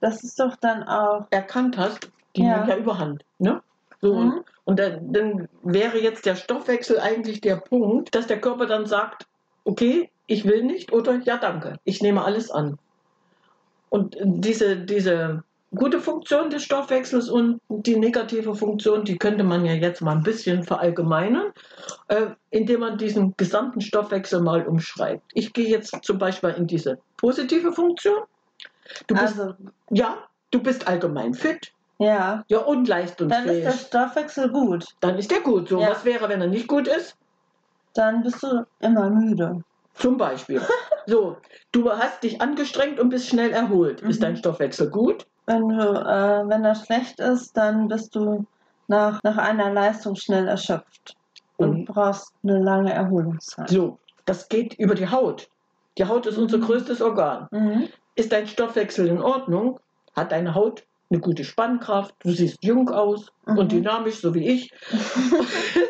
das 0.00 0.22
ist 0.22 0.38
doch 0.38 0.54
dann 0.56 0.84
auch. 0.84 1.26
erkannt 1.30 1.76
hast, 1.76 2.10
die 2.36 2.42
Ja. 2.42 2.58
nehmen 2.58 2.68
ja 2.68 2.76
überhand. 2.76 3.24
Ne? 3.38 3.60
So, 4.00 4.14
Mhm. 4.14 4.20
und, 4.20 4.44
und 4.64 4.78
dann, 4.78 5.12
dann 5.12 5.48
wäre 5.62 5.98
jetzt 5.98 6.24
der 6.24 6.36
Stoffwechsel 6.36 7.00
eigentlich 7.00 7.40
der 7.40 7.56
Punkt, 7.56 8.14
dass 8.14 8.26
der 8.28 8.40
Körper 8.40 8.66
dann 8.66 8.86
sagt, 8.86 9.26
okay, 9.64 10.10
ich 10.26 10.44
will 10.44 10.62
nicht 10.62 10.92
oder 10.92 11.16
ja, 11.24 11.36
danke, 11.38 11.78
ich 11.84 12.00
nehme 12.02 12.22
alles 12.24 12.50
an. 12.50 12.78
Und 13.90 14.16
diese, 14.20 14.76
diese 14.76 15.42
gute 15.74 16.00
Funktion 16.00 16.48
des 16.50 16.62
Stoffwechsels 16.64 17.28
und 17.28 17.60
die 17.68 17.96
negative 17.96 18.54
Funktion, 18.54 19.04
die 19.04 19.18
könnte 19.18 19.44
man 19.44 19.64
ja 19.64 19.74
jetzt 19.74 20.00
mal 20.00 20.12
ein 20.16 20.22
bisschen 20.22 20.62
verallgemeinern, 20.64 21.52
äh, 22.08 22.26
indem 22.50 22.80
man 22.80 22.96
diesen 22.98 23.34
gesamten 23.36 23.80
Stoffwechsel 23.80 24.40
mal 24.40 24.66
umschreibt. 24.66 25.22
Ich 25.34 25.52
gehe 25.52 25.68
jetzt 25.68 25.94
zum 26.02 26.18
Beispiel 26.18 26.50
in 26.50 26.66
diese 26.66 26.98
positive 27.18 27.72
Funktion. 27.72 28.22
Du 29.06 29.14
bist, 29.14 29.38
Also, 29.38 29.54
ja, 29.90 30.16
du 30.50 30.62
bist 30.62 30.88
allgemein 30.88 31.34
fit, 31.34 31.72
ja. 31.98 32.42
ja, 32.48 32.58
und 32.60 32.76
Dann 32.76 32.82
ist 32.82 32.88
leistungsfähig. 33.18 33.64
der 33.64 33.72
Stoffwechsel 33.72 34.48
gut. 34.50 34.86
Dann 35.00 35.18
ist 35.18 35.30
der 35.30 35.40
gut. 35.40 35.68
So, 35.68 35.80
Ja. 35.80 35.90
was 35.90 36.04
wäre, 36.06 36.28
wenn 36.30 36.40
er 36.40 36.46
nicht 36.46 36.66
gut 36.68 36.88
ist? 36.88 37.14
Dann 37.94 38.22
bist 38.22 38.42
du 38.42 38.64
immer 38.80 39.10
müde. 39.10 39.62
Zum 39.94 40.16
Beispiel. 40.16 40.62
so, 41.06 41.36
du 41.72 41.90
hast 41.90 42.22
dich 42.22 42.40
angestrengt 42.40 42.98
und 43.00 43.10
bist 43.10 43.26
schnell 43.28 43.50
erholt. 43.50 44.00
Ist 44.00 44.18
Mhm. 44.20 44.22
dein 44.22 44.36
Stoffwechsel 44.36 44.88
gut? 44.90 45.26
Wenn 45.48 45.66
du, 45.68 45.76
äh, 45.82 46.46
wenn 46.48 46.62
das 46.62 46.84
schlecht 46.84 47.18
ist, 47.20 47.56
dann 47.56 47.88
bist 47.88 48.14
du 48.14 48.44
nach, 48.86 49.18
nach 49.22 49.38
einer 49.38 49.72
Leistung 49.72 50.14
schnell 50.14 50.46
erschöpft 50.46 51.16
und 51.56 51.70
Und 51.70 51.84
brauchst 51.86 52.32
eine 52.44 52.58
lange 52.58 52.92
Erholungszeit. 52.92 53.70
so, 53.70 53.98
das 54.26 54.48
geht 54.50 54.74
über 54.74 54.94
die 54.94 55.08
Haut. 55.08 55.48
Die 55.96 56.04
Haut 56.04 56.26
ist 56.26 56.36
unser 56.38 56.58
Mhm. 56.58 56.62
größtes 56.66 57.00
Organ. 57.00 57.48
Mhm. 57.50 57.88
Ist 58.14 58.30
dein 58.30 58.46
Stoffwechsel 58.46 59.08
in 59.08 59.20
Ordnung? 59.22 59.80
Hat 60.14 60.32
deine 60.32 60.54
Haut 60.54 60.84
eine 61.10 61.20
gute 61.20 61.44
Spannkraft? 61.44 62.14
Du 62.20 62.30
siehst 62.30 62.58
jung 62.62 62.90
aus 62.90 63.32
Mhm. 63.46 63.58
und 63.58 63.72
dynamisch, 63.72 64.20
so 64.20 64.34
wie 64.34 64.46
ich. 64.48 64.70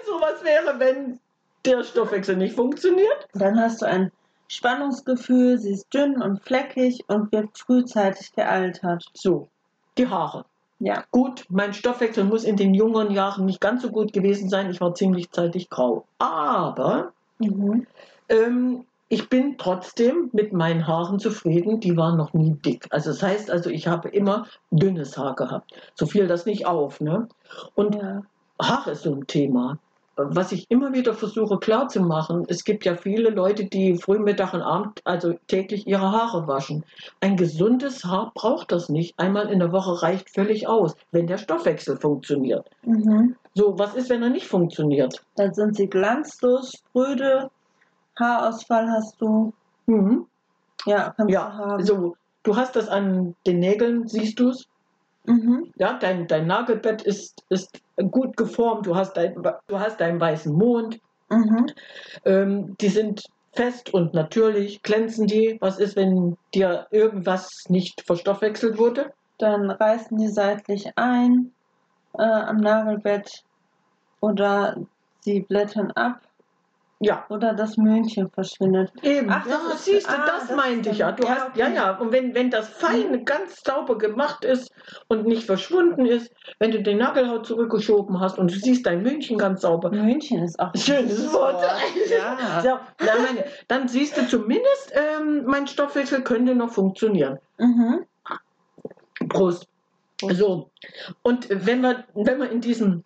so 0.07 0.21
was 0.21 0.45
wäre, 0.45 0.79
wenn 0.79 1.19
der 1.65 1.83
Stoffwechsel 1.83 2.37
nicht 2.37 2.55
funktioniert? 2.55 3.27
Dann 3.35 3.59
hast 3.61 3.83
du 3.83 3.87
ein 3.87 4.13
Spannungsgefühl, 4.49 5.59
sie 5.59 5.73
ist 5.73 5.93
dünn 5.93 6.21
und 6.23 6.43
fleckig 6.43 7.05
und 7.09 7.31
wird 7.33 7.57
frühzeitig 7.57 8.33
gealtert. 8.33 9.05
So, 9.15 9.49
die 9.97 10.09
Haare. 10.09 10.45
Ja. 10.81 11.05
Gut, 11.11 11.45
mein 11.49 11.75
Stoffwechsel 11.75 12.25
muss 12.25 12.45
in 12.45 12.57
den 12.57 12.73
jüngeren 12.73 13.11
Jahren 13.11 13.47
nicht 13.47 13.61
ganz 13.61 13.83
so 13.83 13.91
gut 13.91 14.13
gewesen 14.13 14.49
sein. 14.49 14.71
Ich 14.71 14.81
war 14.81 14.95
ziemlich 14.95 15.31
zeitig 15.31 15.71
grau. 15.71 16.05
Aber 16.19 17.13
Mhm. 17.41 17.87
ähm, 18.29 18.85
ich 19.09 19.29
bin 19.29 19.57
trotzdem 19.59 20.29
mit 20.33 20.53
meinen 20.53 20.87
Haaren 20.87 21.19
zufrieden. 21.19 21.81
Die 21.81 21.97
waren 21.97 22.17
noch 22.17 22.33
nie 22.33 22.53
dick. 22.53 22.87
Also 22.91 23.11
das 23.11 23.23
heißt 23.23 23.51
also, 23.51 23.71
ich 23.71 23.87
habe 23.87 24.09
immer 24.09 24.47
dünnes 24.71 25.17
Haar 25.17 25.35
gehabt. 25.35 25.73
So 25.95 26.07
fiel 26.07 26.27
das 26.27 26.47
nicht 26.47 26.67
auf. 26.67 27.01
Ne? 27.01 27.29
Und 27.75 27.95
Ja. 27.97 28.23
Haare 28.61 28.93
ist 28.93 29.03
so 29.03 29.15
ein 29.15 29.27
Thema. 29.27 29.79
Was 30.21 30.51
ich 30.51 30.69
immer 30.69 30.93
wieder 30.93 31.15
versuche 31.15 31.59
klarzumachen, 31.59 32.45
es 32.49 32.65
gibt 32.65 32.85
ja 32.85 32.97
viele 32.97 33.31
Leute, 33.31 33.67
die 33.67 33.97
früh, 33.97 34.19
Mittag 34.19 34.53
und 34.53 34.63
Abend, 34.63 35.01
also 35.05 35.35
täglich 35.47 35.87
ihre 35.87 36.11
Haare 36.11 36.49
waschen. 36.49 36.85
Ein 37.21 37.37
gesundes 37.37 38.05
Haar 38.05 38.33
braucht 38.35 38.73
das 38.73 38.89
nicht. 38.89 39.17
Einmal 39.17 39.49
in 39.49 39.61
der 39.61 39.71
Woche 39.71 40.03
reicht 40.03 40.29
völlig 40.31 40.67
aus, 40.67 40.97
wenn 41.13 41.29
der 41.29 41.39
Stoffwechsel 41.39 41.97
funktioniert. 41.99 42.69
Mhm. 42.83 43.37
So, 43.55 43.79
was 43.79 43.95
ist, 43.95 44.11
wenn 44.11 44.23
er 44.25 44.31
nicht 44.31 44.47
funktioniert? 44.49 45.23
Dann 45.37 45.55
sind 45.55 45.77
sie 45.77 45.87
glanzlos, 45.89 46.73
spröde, 46.73 47.49
Haarausfall 48.19 48.89
hast 48.91 49.21
du. 49.21 49.53
Mhm. 49.87 50.27
Ja, 50.85 51.13
kannst 51.17 51.31
du 51.31 51.35
Ja, 51.35 51.53
haben. 51.53 51.85
so, 51.85 52.17
du 52.43 52.57
hast 52.57 52.75
das 52.75 52.89
an 52.89 53.37
den 53.47 53.61
Nägeln, 53.61 54.09
siehst 54.09 54.41
du 54.41 54.49
es? 54.51 54.65
Mhm. 55.29 55.71
Ja, 55.77 55.99
dein, 55.99 56.27
dein 56.27 56.47
Nagelbett 56.47 57.03
ist, 57.03 57.43
ist 57.51 57.81
gut 58.11 58.37
geformt, 58.37 58.87
du 58.87 58.97
hast, 58.97 59.17
dein, 59.17 59.35
du 59.35 59.79
hast 59.79 60.01
deinen 60.01 60.21
weißen 60.21 60.53
Mond, 60.53 60.99
Mhm. 61.31 61.67
ähm, 62.25 62.77
die 62.81 62.89
sind 62.89 63.23
fest 63.55 63.93
und 63.93 64.15
natürlich, 64.15 64.83
glänzen 64.83 65.27
die. 65.27 65.59
Was 65.61 65.79
ist, 65.79 65.95
wenn 65.97 66.37
dir 66.55 66.87
irgendwas 66.91 67.65
nicht 67.69 68.03
verstoffwechselt 68.07 68.79
wurde? 68.79 69.13
Dann 69.39 69.71
reißen 69.71 70.17
die 70.17 70.29
seitlich 70.29 70.91
ein 70.97 71.53
äh, 72.15 72.23
am 72.23 72.57
Nagelbett 72.59 73.31
oder 74.21 74.77
sie 75.21 75.41
blättern 75.41 75.91
ab 75.93 76.28
Ja, 77.01 77.25
oder 77.29 77.55
das 77.55 77.77
Möhnchen 77.77 78.29
verschwindet. 78.31 78.91
eben. 79.05 79.31
Ach, 79.31 79.47
ja, 79.47 79.61
das 79.69 79.75
ist- 79.79 79.85
siehst 79.85 80.09
du, 80.09 80.13
ah, 80.19 80.27
das 80.27 80.49
das 80.49 80.57
meinte 80.57 80.91
ich 80.91 80.99
ja. 80.99 81.13
dann- 81.13 81.17
Du 81.21 81.23
ja, 81.29 81.35
hast, 81.47 81.57
ja, 81.57 81.67
okay. 81.67 81.75
ja. 81.77 81.97
Und 81.99 82.11
wenn, 82.13 82.35
wenn 82.35 82.51
das 82.51 82.69
fein, 82.71 83.25
ganz 83.25 83.63
sauber 83.65 83.97
gemacht 83.99 84.45
ist 84.45 84.73
und 85.07 85.25
nicht 85.25 85.45
verschwunden 85.45 86.07
ist, 86.07 86.33
wenn 86.59 86.73
du 86.73 86.83
den 86.83 86.99
Nagelhaut 86.99 87.47
zurückgeschoben 87.47 88.19
hast 88.19 88.37
und 88.39 88.51
du 88.53 88.57
siehst 88.59 88.85
dein 88.85 89.03
München 89.03 89.39
ganz 89.39 89.61
sauber, 89.63 89.91
Möhnchen 89.91 90.43
ist 90.43 90.59
auch 90.59 90.73
ein 90.75 90.81
Schönes 90.81 91.33
Wort. 91.33 91.63
Ja. 91.63 91.79
So, 92.63 92.69
na, 93.07 93.13
meine, 93.23 93.45
dann 93.69 93.87
siehst 93.87 94.17
du 94.17 94.27
zumindest, 94.27 94.93
ähm, 94.93 95.45
mein 95.47 95.69
Stoffwechsel 95.69 96.23
könnte 96.23 96.57
noch 96.57 96.71
funktionieren. 96.71 97.39
Mhm. 97.59 98.05
Prost. 99.29 99.69
Prost. 100.19 100.37
So, 100.37 100.71
und 101.23 101.49
wenn 101.49 101.81
wir, 101.81 102.05
wenn 102.15 102.39
wir 102.41 102.51
in 102.51 102.61
diesem 102.61 103.05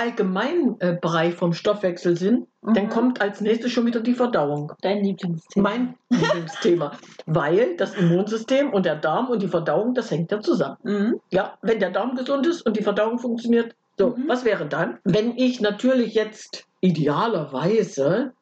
allgemeinen 0.00 0.80
äh, 0.80 0.96
Bereich 1.00 1.34
vom 1.34 1.52
Stoffwechsel 1.52 2.16
sind, 2.16 2.46
dann 2.62 2.86
Mhm. 2.86 2.88
kommt 2.88 3.20
als 3.20 3.40
nächstes 3.40 3.70
schon 3.70 3.84
wieder 3.86 4.00
die 4.00 4.14
Verdauung. 4.14 4.72
Dein 4.80 5.04
Lieblingsthema. 5.04 5.68
Mein 5.68 5.94
Lieblingsthema. 6.08 6.92
Weil 7.26 7.76
das 7.76 7.94
Immunsystem 7.96 8.72
und 8.72 8.86
der 8.86 8.96
Darm 8.96 9.28
und 9.28 9.42
die 9.42 9.48
Verdauung, 9.48 9.92
das 9.94 10.10
hängt 10.10 10.32
ja 10.32 10.40
zusammen. 10.40 10.76
Mhm. 10.82 11.20
Ja, 11.30 11.58
wenn 11.62 11.80
der 11.80 11.90
Darm 11.90 12.14
gesund 12.16 12.46
ist 12.46 12.62
und 12.62 12.76
die 12.78 12.82
Verdauung 12.82 13.18
funktioniert, 13.18 13.74
so, 13.98 14.16
Mhm. 14.16 14.24
was 14.28 14.44
wäre 14.46 14.66
dann? 14.66 14.98
Wenn 15.04 15.36
ich 15.36 15.60
natürlich 15.60 16.14
jetzt 16.14 16.64
idealerweise 16.80 18.32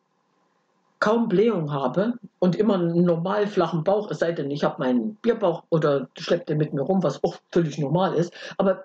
kaum 1.01 1.29
Blähung 1.29 1.73
habe 1.73 2.15
und 2.39 2.57
immer 2.57 2.75
einen 2.75 3.05
normal 3.05 3.47
flachen 3.47 3.85
Bauch, 3.85 4.11
es 4.11 4.19
sei 4.19 4.33
denn, 4.33 4.51
ich 4.51 4.65
habe 4.65 4.77
meinen 4.79 5.17
Bierbauch 5.17 5.65
oder 5.71 6.09
schleppe 6.19 6.47
den 6.47 6.59
mit 6.59 6.73
mir 6.73 6.83
rum, 6.83 7.03
was 7.03 7.23
auch 7.25 7.37
völlig 7.53 7.79
normal 7.79 8.15
ist, 8.15 8.33
aber 8.59 8.85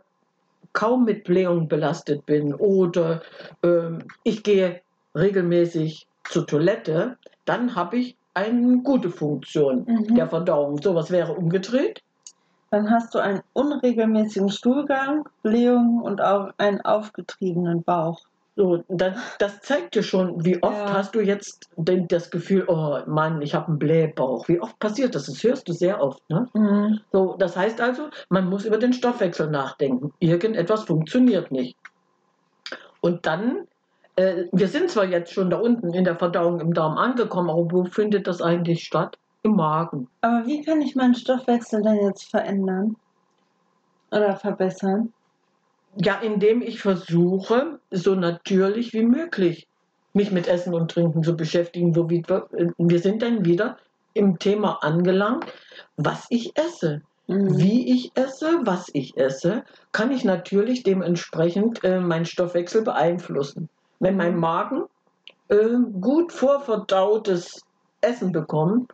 kaum 0.74 1.06
mit 1.06 1.24
Blähung 1.24 1.68
belastet 1.68 2.26
bin 2.26 2.54
oder 2.54 3.22
ähm, 3.64 4.00
ich 4.24 4.44
gehe 4.44 4.82
regelmäßig 5.16 6.08
zur 6.24 6.48
Toilette, 6.48 7.18
dann 7.46 7.76
habe 7.76 7.98
ich 7.98 8.18
eine 8.34 8.80
gute 8.80 9.10
Funktion 9.10 9.86
Mhm. 9.88 10.16
der 10.16 10.28
Verdauung. 10.28 10.82
So 10.82 10.96
was 10.96 11.12
wäre 11.12 11.34
umgedreht. 11.34 12.02
Dann 12.72 12.90
hast 12.90 13.14
du 13.14 13.20
einen 13.20 13.42
unregelmäßigen 13.54 14.50
Stuhlgang, 14.50 15.30
Blähung 15.44 16.02
und 16.02 16.22
auch 16.22 16.50
einen 16.58 16.82
aufgetriebenen 16.82 17.84
Bauch. 17.84 18.20
So, 18.56 18.84
das, 18.88 19.18
das 19.40 19.62
zeigt 19.62 19.96
dir 19.96 20.04
schon, 20.04 20.46
wie 20.46 20.62
oft 20.62 20.78
Ja. 20.78 20.94
hast 20.94 21.16
du 21.16 21.22
jetzt 21.22 21.70
den, 21.76 22.08
das 22.08 22.30
Gefühl, 22.30 22.66
oh 22.68 23.00
Mann, 23.08 23.42
ich 23.42 23.56
habe 23.56 23.70
einen 23.70 23.80
Blähbauch. 23.80 24.48
Wie 24.48 24.60
oft 24.60 24.78
passiert 24.78 25.16
das? 25.16 25.26
Das 25.26 25.44
hörst 25.44 25.68
du 25.68 25.74
sehr 25.74 26.02
oft. 26.02 26.22
Ne? 26.30 26.48
Mhm. 26.54 27.00
So, 27.12 27.36
das 27.38 27.58
heißt 27.58 27.82
also, 27.82 28.10
man 28.30 28.48
muss 28.50 28.66
über 28.66 28.78
den 28.78 28.94
Stoffwechsel 28.94 29.50
nachdenken. 29.50 30.12
Irgendetwas 30.20 30.84
funktioniert 30.84 31.52
nicht. 31.52 31.76
Und 33.02 33.26
dann, 33.26 33.66
äh, 34.18 34.46
wir 34.52 34.68
sind 34.68 34.92
zwar 34.92 35.06
jetzt 35.06 35.34
schon 35.34 35.50
da 35.50 35.58
unten 35.58 35.92
in 35.94 36.04
der 36.04 36.18
Verdauung 36.18 36.60
im 36.60 36.74
Darm 36.74 36.98
angekommen, 36.98 37.50
aber 37.50 37.72
wo 37.72 37.86
findet 37.86 38.28
das 38.28 38.42
eigentlich 38.42 38.84
statt? 38.84 39.18
Im 39.42 39.56
Magen. 39.56 40.08
Aber 40.22 40.46
wie 40.46 40.62
kann 40.62 40.82
ich 40.82 40.96
meinen 40.96 41.16
Stoffwechsel 41.16 41.82
denn 41.82 42.02
jetzt 42.06 42.30
verändern? 42.30 42.96
Oder 44.12 44.38
verbessern? 44.38 45.12
Ja, 45.98 46.20
indem 46.22 46.62
ich 46.62 46.82
versuche, 46.82 47.80
so 47.92 48.16
natürlich 48.16 48.94
wie 48.94 49.04
möglich 49.04 49.68
mich 50.14 50.32
mit 50.32 50.48
Essen 50.48 50.74
und 50.74 50.92
Trinken 50.92 51.24
zu 51.24 51.36
beschäftigen. 51.36 51.94
So 51.94 52.10
wie 52.10 52.24
wir, 52.28 52.48
wir 52.78 53.00
sind 53.00 53.22
dann 53.22 53.46
wieder 53.46 53.78
im 54.14 54.38
Thema 54.40 54.84
angelangt, 54.84 55.46
was 55.98 56.26
ich 56.30 56.56
esse. 56.58 57.02
Mhm. 57.28 57.58
Wie 57.58 57.92
ich 57.94 58.12
esse, 58.16 58.60
was 58.64 58.90
ich 58.94 59.18
esse, 59.18 59.64
kann 59.92 60.12
ich 60.12 60.24
natürlich 60.24 60.84
dementsprechend 60.84 61.84
äh, 61.84 62.00
meinen 62.00 62.26
Stoffwechsel 62.26 62.84
beeinflussen. 62.84 63.70
Wenn 64.00 64.18
mein 64.18 64.38
Magen 64.38 64.84
äh, 65.48 65.78
gut 66.00 66.32
vorverdautes 66.32 67.62
Essen 68.02 68.32
bekommt, 68.32 68.92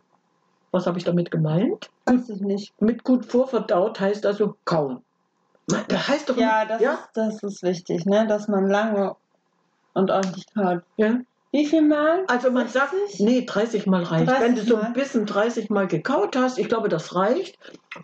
was 0.70 0.86
habe 0.86 0.98
ich 0.98 1.04
damit 1.04 1.30
gemeint? 1.30 1.90
Weiß 2.06 2.28
ich 2.28 2.40
nicht. 2.40 2.80
Mit 2.80 3.02
gut 3.02 3.26
vorverdaut 3.26 3.98
heißt 3.98 4.24
also 4.24 4.54
kauen. 4.64 5.02
Das 5.88 6.08
heißt 6.08 6.28
doch 6.30 6.36
Ja, 6.36 6.64
das, 6.64 6.80
ja, 6.80 6.94
Ist, 6.94 7.08
das 7.14 7.42
ist 7.42 7.62
wichtig, 7.62 8.04
ne? 8.06 8.26
dass 8.26 8.48
man 8.48 8.68
lange 8.68 9.14
und 9.94 10.10
ordentlich 10.10 10.44
kaut. 10.54 10.82
ja. 10.96 11.18
Wie 11.52 11.66
viel 11.66 11.82
Mal? 11.82 12.24
Also 12.28 12.52
man 12.52 12.68
sagt, 12.68 12.92
60? 12.92 13.20
nee, 13.26 13.44
30 13.44 13.86
Mal 13.86 14.04
reicht. 14.04 14.28
30 14.30 14.40
Wenn 14.44 14.54
du 14.54 14.62
so 14.62 14.76
ein 14.76 14.92
bisschen 14.92 15.26
30 15.26 15.68
Mal 15.68 15.88
gekaut 15.88 16.36
hast, 16.36 16.58
ich 16.58 16.68
glaube, 16.68 16.88
das 16.88 17.16
reicht. 17.16 17.56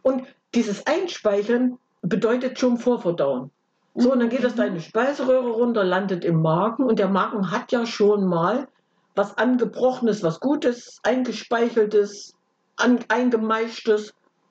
Und 0.02 0.26
dieses 0.56 0.84
Einspeichern 0.86 1.76
bedeutet 2.02 2.58
schon 2.58 2.76
Vorverdauen. 2.76 3.52
So, 3.94 4.12
und 4.12 4.18
dann 4.18 4.30
geht 4.30 4.42
das 4.42 4.54
Mhm. 4.54 4.58
deine 4.58 4.80
Speiseröhre 4.80 5.50
runter, 5.50 5.84
landet 5.84 6.24
im 6.24 6.42
Magen 6.42 6.82
und 6.82 6.98
der 6.98 7.06
Magen 7.08 7.52
hat 7.52 7.70
ja 7.70 7.86
schon 7.86 8.26
mal 8.26 8.66
was 9.14 9.38
angebrochenes, 9.38 10.24
was 10.24 10.40
Gutes, 10.40 10.98
eingespeicheltes, 11.04 12.34
an, 12.76 12.98
eingemeischtes, 13.08 14.10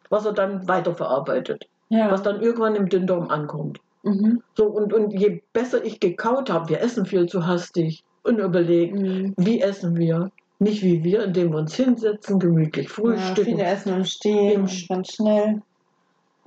was 0.10 0.26
er 0.26 0.32
dann 0.34 0.68
weiterverarbeitet, 0.70 1.66
Ja. 1.90 2.12
was 2.12 2.24
dann 2.24 2.42
irgendwann 2.42 2.76
im 2.76 2.90
Dünndarm 2.90 3.30
ankommt. 3.30 3.80
Mhm. 4.04 4.42
So, 4.56 4.66
und, 4.66 4.94
und 4.94 5.12
je 5.14 5.42
besser 5.54 5.84
ich 5.84 6.00
gekaut 6.00 6.50
habe, 6.50 6.70
wir 6.70 6.82
essen 6.82 7.06
viel 7.06 7.28
zu 7.28 7.46
hastig, 7.46 8.04
unüberlegt, 8.24 8.96
Mhm. 8.96 9.34
wie 9.38 9.62
essen 9.62 9.96
wir? 9.98 10.32
Nicht 10.60 10.82
wie 10.84 11.04
wir, 11.04 11.24
indem 11.24 11.52
wir 11.52 11.58
uns 11.60 11.76
hinsetzen, 11.76 12.40
gemütlich 12.40 12.88
Ja, 12.88 12.94
frühstücken. 12.94 13.52
viele 13.58 13.64
essen 13.64 13.94
im 13.94 14.06
Stehen, 14.06 14.62
und 14.62 14.88
ganz 14.90 15.12
schnell. 15.14 15.62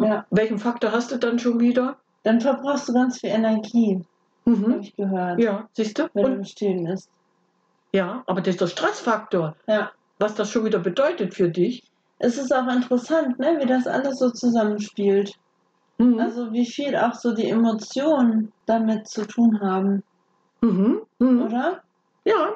Ja. 0.00 0.25
Welchen 0.30 0.59
Faktor 0.59 0.92
hast 0.92 1.12
du 1.12 1.18
dann 1.18 1.38
schon 1.38 1.61
wieder? 1.61 1.97
Dann 2.23 2.40
verbrauchst 2.40 2.88
du 2.88 2.92
ganz 2.95 3.21
viel 3.21 3.30
Energie, 3.30 4.02
habe 4.47 4.57
Mhm. 4.57 4.80
ich 4.80 4.97
gehört, 4.97 5.40
Ja, 5.40 5.68
siehst 5.73 5.99
du? 5.99 6.09
wenn 6.14 6.25
du 6.25 6.30
Und, 6.30 6.37
im 6.38 6.45
Stehen 6.45 6.87
isst. 6.87 7.11
ja, 7.92 8.23
aber 8.26 8.40
das 8.40 8.54
ist 8.54 8.61
der 8.61 8.66
Stressfaktor. 8.68 9.57
Ja. 9.66 9.90
Was 10.18 10.35
das 10.35 10.50
schon 10.50 10.64
wieder 10.64 10.78
bedeutet 10.80 11.35
für 11.35 11.49
dich. 11.49 11.85
Es 12.19 12.37
ist 12.39 12.53
auch 12.55 12.67
interessant, 12.69 13.39
ne, 13.39 13.59
wie 13.61 13.67
das 13.67 13.87
alles 13.87 14.19
so 14.19 14.31
zusammenspielt. 14.31 15.35
Mhm. 15.99 16.19
Also 16.19 16.53
wie 16.53 16.67
viel 16.67 16.97
auch 16.97 17.15
so 17.15 17.35
die 17.35 17.49
Emotionen 17.49 18.53
damit 18.67 19.09
zu 19.09 19.25
tun 19.27 19.61
haben, 19.61 20.03
Mhm. 20.61 21.03
Mhm. 21.19 21.43
oder? 21.43 21.83
Ja, 22.25 22.55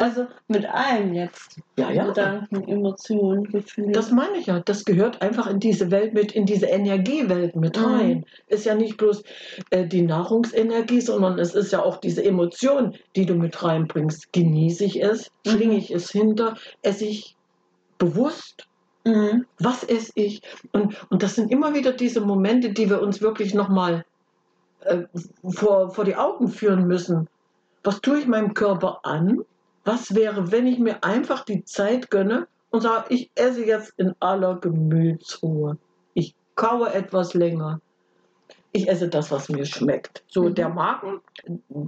Also 0.00 0.26
mit 0.46 0.64
allem 0.64 1.12
jetzt. 1.12 1.58
ja, 1.76 1.90
ja. 1.90 2.06
Gedanken, 2.06 2.68
Emotionen, 2.68 3.42
Gefühle. 3.44 3.90
Das 3.90 4.12
meine 4.12 4.36
ich 4.38 4.46
ja. 4.46 4.60
Das 4.60 4.84
gehört 4.84 5.20
einfach 5.22 5.48
in 5.48 5.58
diese 5.58 5.90
Welt 5.90 6.14
mit, 6.14 6.30
in 6.30 6.46
diese 6.46 6.66
Energiewelt 6.66 7.56
mit 7.56 7.76
Mhm. 7.76 7.84
rein. 7.84 8.26
Ist 8.46 8.64
ja 8.64 8.76
nicht 8.76 8.96
bloß 8.96 9.24
äh, 9.70 9.86
die 9.86 10.02
Nahrungsenergie, 10.02 11.00
sondern 11.00 11.40
es 11.40 11.52
ist 11.56 11.72
ja 11.72 11.82
auch 11.82 11.96
diese 11.96 12.24
Emotion, 12.24 12.94
die 13.16 13.26
du 13.26 13.34
mit 13.34 13.60
reinbringst. 13.60 14.32
Genieße 14.32 14.84
ich 14.84 15.02
es? 15.02 15.32
Mhm. 15.44 15.50
Schlinge 15.50 15.76
ich 15.76 15.90
es 15.90 16.10
hinter? 16.12 16.56
Esse 16.82 17.04
ich 17.06 17.34
bewusst? 17.98 18.67
Mhm. 19.08 19.46
Was 19.58 19.84
esse 19.84 20.12
ich? 20.14 20.42
Und, 20.72 20.96
und 21.10 21.22
das 21.22 21.34
sind 21.36 21.50
immer 21.50 21.74
wieder 21.74 21.92
diese 21.92 22.20
Momente, 22.20 22.70
die 22.70 22.88
wir 22.90 23.00
uns 23.02 23.20
wirklich 23.20 23.54
nochmal 23.54 24.04
äh, 24.80 25.04
vor, 25.48 25.90
vor 25.90 26.04
die 26.04 26.16
Augen 26.16 26.48
führen 26.48 26.86
müssen. 26.86 27.28
Was 27.84 28.00
tue 28.00 28.18
ich 28.20 28.26
meinem 28.26 28.54
Körper 28.54 29.00
an? 29.04 29.42
Was 29.84 30.14
wäre, 30.14 30.52
wenn 30.52 30.66
ich 30.66 30.78
mir 30.78 31.02
einfach 31.04 31.44
die 31.44 31.64
Zeit 31.64 32.10
gönne 32.10 32.46
und 32.70 32.82
sage, 32.82 33.06
ich 33.14 33.30
esse 33.34 33.64
jetzt 33.64 33.94
in 33.96 34.14
aller 34.20 34.56
Gemütsruhe. 34.60 35.78
Ich 36.14 36.34
kaue 36.56 36.92
etwas 36.92 37.34
länger. 37.34 37.80
ich 38.72 38.88
esse 38.88 39.08
das, 39.08 39.30
was 39.30 39.48
mir 39.48 39.64
schmeckt. 39.64 40.22
So, 40.28 40.50
Mhm. 40.50 40.54
der 40.54 40.68
Magen 40.68 41.20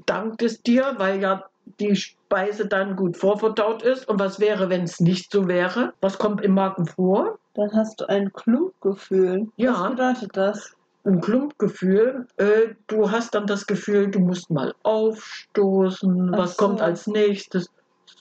dankt 0.07 0.43
es 0.43 0.63
dir, 0.63 0.95
weil 0.99 1.21
ja 1.21 1.50
die 1.79 1.95
Speise 1.97 2.67
dann 2.67 2.97
gut 2.97 3.17
vorverdaut 3.17 3.83
ist. 3.83 4.09
Und 4.09 4.19
was 4.19 4.41
wäre, 4.41 4.69
wenn 4.71 4.83
es 4.85 5.01
nicht 5.01 5.31
so 5.33 5.47
wäre? 5.49 5.93
Was 6.01 6.19
kommt 6.19 6.43
im 6.43 6.55
Magen 6.55 6.87
vor? 6.87 7.39
Dann 7.55 7.71
hast 7.75 8.01
du 8.01 8.09
ein 8.09 8.33
Klumpgefühl. 8.33 9.49
Ja. 9.57 9.73
Was 9.73 9.91
bedeutet 9.91 10.37
das? 10.37 10.77
Ein 11.05 11.21
Klumpgefühl. 11.21 12.27
Äh, 12.37 12.75
du 12.87 13.11
hast 13.11 13.35
dann 13.35 13.47
das 13.47 13.67
Gefühl, 13.67 14.11
du 14.11 14.19
musst 14.21 14.51
mal 14.51 14.75
aufstoßen. 14.83 16.31
Ach 16.35 16.39
was 16.39 16.57
so. 16.57 16.67
kommt 16.67 16.81
als 16.81 17.07
nächstes? 17.07 17.69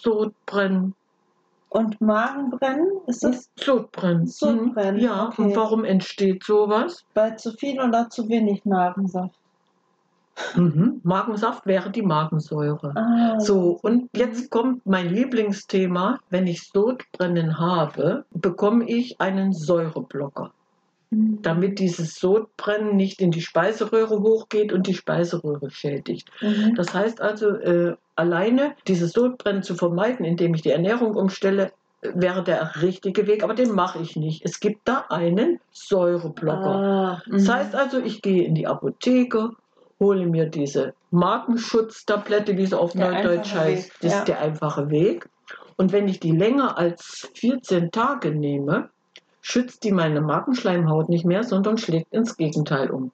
Sodbrennen. 0.01 0.95
Und 1.69 2.01
Magenbrennen? 2.01 2.87
Ist 3.07 3.23
das 3.23 3.49
Sodbrennen. 3.59 4.25
Sodbrennen, 4.25 4.95
Mhm. 4.95 5.01
Ja, 5.01 5.27
okay. 5.27 5.41
und 5.43 5.55
warum 5.55 5.83
entsteht 5.83 6.43
sowas? 6.43 7.03
bei 7.13 7.31
zu 7.31 7.51
viel 7.51 7.79
oder 7.79 8.09
zu 8.09 8.27
wenig 8.29 8.65
Magensaft? 8.65 9.35
Mhm. 10.55 11.01
Magensaft 11.03 11.65
wäre 11.65 11.89
die 11.89 12.01
Magensäure. 12.01 12.93
Ah, 12.96 13.39
So, 13.39 13.79
und 13.81 14.10
jetzt 14.15 14.50
kommt 14.50 14.86
mein 14.86 15.10
Lieblingsthema. 15.10 16.19
Wenn 16.29 16.48
ich 16.48 16.69
Sodbrennen 16.69 17.60
habe, 17.60 18.25
bekomme 18.34 18.86
ich 18.89 19.19
einen 19.19 19.53
Säureblocker, 19.53 20.51
Mhm. 21.12 21.39
damit 21.41 21.79
dieses 21.79 22.15
Sodbrennen 22.15 22.96
nicht 22.96 23.19
in 23.22 23.31
die 23.31 23.41
Speiseröhre 23.41 24.19
hochgeht 24.22 24.72
und 24.72 24.86
die 24.88 24.93
Speiseröhre 24.93 25.72
schädigt. 25.72 26.29
Mhm. 26.41 26.75
Das 26.75 26.93
heißt 26.93 27.19
also, 27.22 27.50
äh, 27.50 27.96
alleine 28.15 28.75
dieses 28.88 29.12
Sodbrennen 29.13 29.63
zu 29.63 29.75
vermeiden, 29.75 30.24
indem 30.25 30.53
ich 30.53 30.62
die 30.62 30.69
Ernährung 30.72 31.15
umstelle, 31.15 31.72
wäre 32.01 32.43
der 32.43 32.81
richtige 32.81 33.27
Weg, 33.27 33.43
aber 33.43 33.55
den 33.55 33.74
mache 33.74 34.00
ich 34.00 34.15
nicht. 34.15 34.46
Es 34.46 34.60
gibt 34.62 34.88
da 34.88 35.05
einen 35.10 35.60
Säureblocker. 35.74 36.75
Ah, 36.75 37.22
Das 37.29 37.43
mhm. 37.43 37.53
heißt 37.53 37.75
also, 37.75 37.98
ich 38.00 38.22
gehe 38.22 38.43
in 38.43 38.55
die 38.55 38.67
Apotheke, 38.67 39.50
hole 39.99 40.25
mir 40.25 40.45
diese 40.45 40.93
Magenschutztablette, 41.11 42.57
wie 42.57 42.65
sie 42.65 42.77
auf 42.77 42.93
Der 42.93 43.11
Neudeutsch 43.11 43.53
heißt. 43.53 43.91
Das 44.01 44.11
ja. 44.11 44.19
ist 44.19 44.27
der 44.27 44.39
einfache 44.41 44.89
Weg. 44.89 45.29
Und 45.77 45.91
wenn 45.91 46.07
ich 46.07 46.19
die 46.19 46.31
länger 46.31 46.77
als 46.77 47.29
14 47.35 47.91
Tage 47.91 48.31
nehme, 48.31 48.89
schützt 49.41 49.83
die 49.83 49.91
meine 49.91 50.21
Magenschleimhaut 50.21 51.09
nicht 51.09 51.25
mehr, 51.25 51.43
sondern 51.43 51.77
schlägt 51.77 52.13
ins 52.13 52.37
Gegenteil 52.37 52.91
um. 52.91 53.11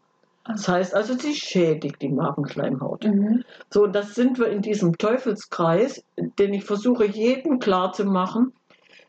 Das 0.47 0.67
heißt 0.67 0.93
also, 0.93 1.17
sie 1.17 1.33
schädigt 1.33 2.01
die 2.01 2.09
Magenschleimhaut. 2.09 3.03
Mhm. 3.03 3.43
So, 3.71 3.87
das 3.87 4.13
sind 4.13 4.37
wir 4.37 4.47
in 4.47 4.61
diesem 4.61 4.97
Teufelskreis, 4.97 6.03
den 6.17 6.53
ich 6.53 6.65
versuche, 6.65 7.05
jedem 7.05 7.59
klarzumachen. 7.59 8.53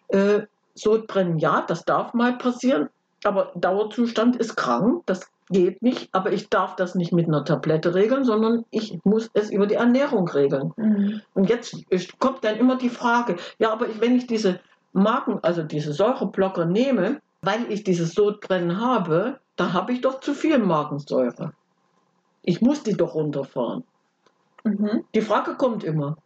Äh, 0.08 0.42
Sodbrennen, 0.74 1.38
ja, 1.38 1.64
das 1.66 1.84
darf 1.84 2.14
mal 2.14 2.36
passieren, 2.36 2.88
aber 3.24 3.52
Dauerzustand 3.54 4.36
ist 4.36 4.56
krank, 4.56 5.02
das 5.06 5.30
geht 5.48 5.82
nicht, 5.82 6.08
aber 6.12 6.32
ich 6.32 6.48
darf 6.48 6.76
das 6.76 6.94
nicht 6.94 7.12
mit 7.12 7.26
einer 7.26 7.44
Tablette 7.44 7.94
regeln, 7.94 8.24
sondern 8.24 8.64
ich 8.70 8.98
muss 9.04 9.30
es 9.32 9.50
über 9.50 9.66
die 9.66 9.74
Ernährung 9.74 10.28
regeln. 10.28 10.72
Mhm. 10.76 11.22
Und 11.34 11.48
jetzt 11.48 11.76
kommt 12.18 12.44
dann 12.44 12.56
immer 12.56 12.76
die 12.76 12.90
Frage, 12.90 13.36
ja, 13.58 13.72
aber 13.72 13.88
ich, 13.88 14.00
wenn 14.00 14.16
ich 14.16 14.26
diese 14.26 14.60
Magen, 14.92 15.38
also 15.42 15.62
diese 15.62 15.92
Säureblocker 15.92 16.64
nehme, 16.64 17.20
weil 17.42 17.70
ich 17.70 17.84
dieses 17.84 18.14
Sodbrennen 18.14 18.80
habe, 18.80 19.38
da 19.56 19.72
habe 19.72 19.92
ich 19.92 20.00
doch 20.00 20.20
zu 20.20 20.34
viel 20.34 20.58
Magensäure. 20.58 21.52
Ich 22.42 22.60
muss 22.60 22.82
die 22.82 22.94
doch 22.94 23.14
runterfahren. 23.14 23.84
Mhm. 24.64 25.04
Die 25.14 25.20
Frage 25.20 25.54
kommt 25.54 25.84
immer. 25.84 26.16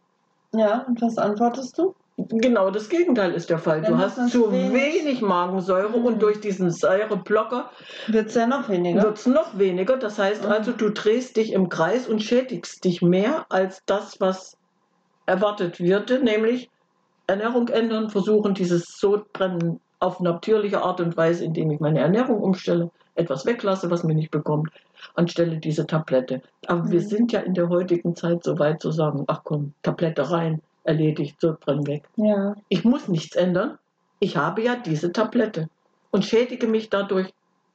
Ja, 0.53 0.83
und 0.87 1.01
was 1.01 1.17
antwortest 1.17 1.77
du? 1.77 1.95
Genau 2.17 2.69
das 2.69 2.89
Gegenteil 2.89 3.33
ist 3.33 3.49
der 3.49 3.57
Fall. 3.57 3.81
Dann 3.81 3.93
Du 3.93 3.97
hast 3.97 4.29
zu 4.29 4.51
wenig- 4.51 4.73
wenig 4.73 5.21
Magensäure 5.21 5.97
Mhm. 5.97 6.05
und 6.05 6.21
durch 6.21 6.39
diesen 6.39 6.69
Säureblocker 6.69 7.71
Wird 8.07 8.27
es 8.27 8.35
ja 8.35 8.45
noch 8.45 8.69
weniger. 8.69 9.03
wird 9.03 9.17
es 9.17 9.25
noch 9.25 9.57
weniger. 9.57 9.97
Das 9.97 10.19
heißt 10.19 10.43
Mhm. 10.45 10.51
also, 10.51 10.71
du 10.73 10.89
drehst 10.89 11.37
dich 11.37 11.53
im 11.53 11.69
Kreis 11.69 12.07
und 12.07 12.21
schädigst 12.21 12.83
dich 12.83 13.01
mehr 13.01 13.45
als 13.49 13.81
das, 13.85 14.19
was 14.19 14.55
erwartet 15.25 15.79
wird, 15.79 16.09
nämlich 16.23 16.69
Ernährung 17.27 17.69
ändern, 17.69 18.09
versuchen 18.09 18.53
dieses 18.53 18.83
Sodbrennen 18.99 19.79
auf 19.99 20.19
natürliche 20.19 20.81
Art 20.81 20.99
und 20.99 21.15
Weise, 21.15 21.45
indem 21.45 21.71
ich 21.71 21.79
meine 21.79 21.99
Ernährung 22.01 22.41
umstelle, 22.41 22.91
etwas 23.15 23.45
weglasse, 23.45 23.89
was 23.89 24.03
mir 24.03 24.15
nicht 24.15 24.31
bekommt, 24.31 24.69
anstelle 25.15 25.57
diese 25.57 25.85
Tablette. 25.87 26.41
Aber 26.67 26.89
wir 26.91 26.99
Mhm. 27.01 27.05
sind 27.05 27.31
ja 27.31 27.39
in 27.41 27.53
der 27.53 27.69
heutigen 27.69 28.15
Zeit 28.15 28.43
so 28.43 28.57
weit 28.59 28.81
zu 28.81 28.91
sagen, 28.91 29.23
ach 29.27 29.41
komm, 29.43 29.73
Tablette 29.83 30.29
rein, 30.31 30.61
erledigt, 30.83 31.39
Sodbrennen 31.39 31.85
weg. 31.87 32.07
Ja. 32.15 32.55
Ich 32.69 32.83
muss 32.83 33.07
nichts 33.07 33.35
ändern. 33.35 33.77
Ich 34.19 34.37
habe 34.37 34.61
ja 34.63 34.75
diese 34.75 35.11
Tablette 35.11 35.67
und 36.11 36.25
schädige 36.25 36.67
mich 36.67 36.89
dadurch 36.89 37.31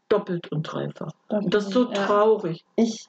doppelt 0.09 0.51
und 0.53 0.63
dreifach. 0.63 1.11
Und 1.29 1.53
das 1.53 1.67
ist 1.67 1.73
so 1.73 1.91
Ja. 1.91 2.07
traurig. 2.07 2.65
Ich 2.77 3.07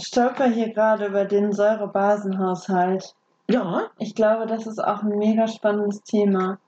stolper 0.00 0.46
hier 0.46 0.72
gerade 0.72 1.06
über 1.06 1.24
den 1.24 1.52
Säurebasenhaushalt. 1.52 3.14
Ja, 3.50 3.90
Ich 3.98 4.14
glaube, 4.14 4.46
das 4.46 4.66
ist 4.66 4.78
auch 4.78 5.02
ein 5.02 5.18
mega 5.18 5.48
spannendes 5.48 6.00
Thema, 6.02 6.58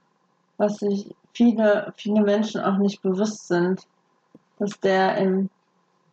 was 0.59 0.77
sich 0.79 1.15
viele, 1.33 1.93
viele 1.97 2.23
Menschen 2.23 2.61
auch 2.61 2.79
nicht 2.79 3.01
bewusst 3.03 3.47
sind, 3.47 3.81
dass 4.59 4.79
der 4.81 5.17
im 5.19 5.49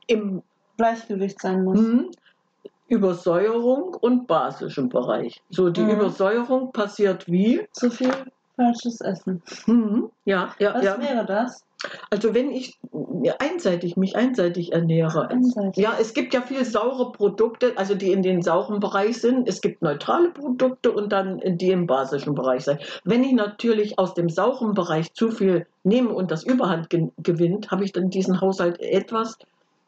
im 0.08 0.42
Gleichgewicht 0.78 1.40
sein 1.42 1.64
muss. 1.64 1.80
hm, 1.80 2.10
Übersäuerung 2.90 3.96
und 4.00 4.28
basischem 4.28 4.90
Bereich. 4.90 5.42
So, 5.50 5.70
die 5.70 5.82
Mhm. 5.82 5.92
Übersäuerung 5.92 6.72
passiert 6.72 7.28
wie? 7.28 7.68
Zu 7.72 7.90
viel 7.92 8.12
falsches 8.56 9.00
Essen. 9.02 9.42
Hm, 9.66 10.10
ja, 10.26 10.54
ja, 10.60 10.74
Was 10.76 10.84
ja. 10.84 11.00
wäre 11.00 11.26
das? 11.26 11.64
Also 12.10 12.36
wenn 12.36 12.52
ich 12.52 12.78
einseitig, 13.40 13.96
mich 13.96 14.18
einseitig 14.18 14.74
ernähre. 14.74 15.30
Einseitig. 15.30 15.82
Ja, 15.82 15.94
es 16.00 16.14
gibt 16.14 16.34
ja 16.34 16.42
viel 16.42 16.66
saure 16.66 17.14
Produkte, 17.14 17.72
also 17.78 17.96
die 17.96 18.12
in 18.12 18.22
den 18.22 18.42
sauren 18.42 18.82
Bereich 18.82 19.22
sind. 19.22 19.48
Es 19.48 19.62
gibt 19.62 19.82
neutrale 19.82 20.32
Produkte 20.32 20.92
und 20.92 21.14
dann 21.14 21.40
die 21.46 21.72
im 21.72 21.88
basischen 21.88 22.36
Bereich 22.36 22.66
sind. 22.66 22.82
Wenn 23.06 23.24
ich 23.24 23.32
natürlich 23.32 23.98
aus 23.98 24.14
dem 24.14 24.28
sauren 24.28 24.74
Bereich 24.74 25.14
zu 25.14 25.32
viel 25.32 25.68
nehme 25.86 26.10
und 26.10 26.32
das 26.32 26.44
Überhand 26.44 26.90
ge 26.90 27.08
gewinnt, 27.24 27.72
habe 27.72 27.86
ich 27.86 27.94
dann 27.94 28.10
diesen 28.10 28.42
Haushalt 28.42 28.78
etwas 28.82 29.38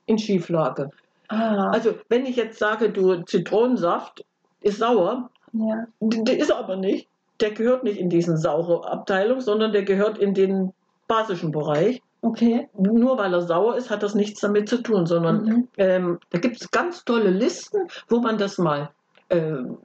in 0.05 0.17
Schieflage. 0.17 0.91
Ah, 1.31 1.69
Also 1.71 1.95
wenn 2.09 2.25
ich 2.25 2.35
jetzt 2.35 2.59
sage, 2.59 2.89
du 2.91 3.23
Zitronensaft 3.23 4.25
ist 4.61 4.77
sauer, 4.79 5.29
ja. 5.53 5.85
der 5.99 6.37
ist 6.37 6.51
aber 6.51 6.75
nicht. 6.75 7.07
Der 7.39 7.51
gehört 7.51 7.83
nicht 7.83 7.97
in 7.97 8.09
diesen 8.09 8.37
saure 8.37 8.87
Abteilung, 8.89 9.41
sondern 9.41 9.71
der 9.71 9.83
gehört 9.83 10.17
in 10.17 10.33
den 10.33 10.73
basischen 11.07 11.51
Bereich. 11.51 12.01
Okay. 12.21 12.67
Nur 12.77 13.17
weil 13.17 13.33
er 13.33 13.41
sauer 13.41 13.75
ist, 13.75 13.89
hat 13.89 14.03
das 14.03 14.13
nichts 14.13 14.41
damit 14.41 14.69
zu 14.69 14.83
tun, 14.83 15.07
sondern 15.07 15.43
Mhm. 15.45 15.67
ähm, 15.77 16.19
da 16.29 16.37
gibt 16.37 16.61
es 16.61 16.69
ganz 16.69 17.03
tolle 17.03 17.31
Listen, 17.31 17.87
wo 18.09 18.19
man 18.19 18.37
das 18.37 18.57
mal 18.59 18.91
ähm, 19.31 19.77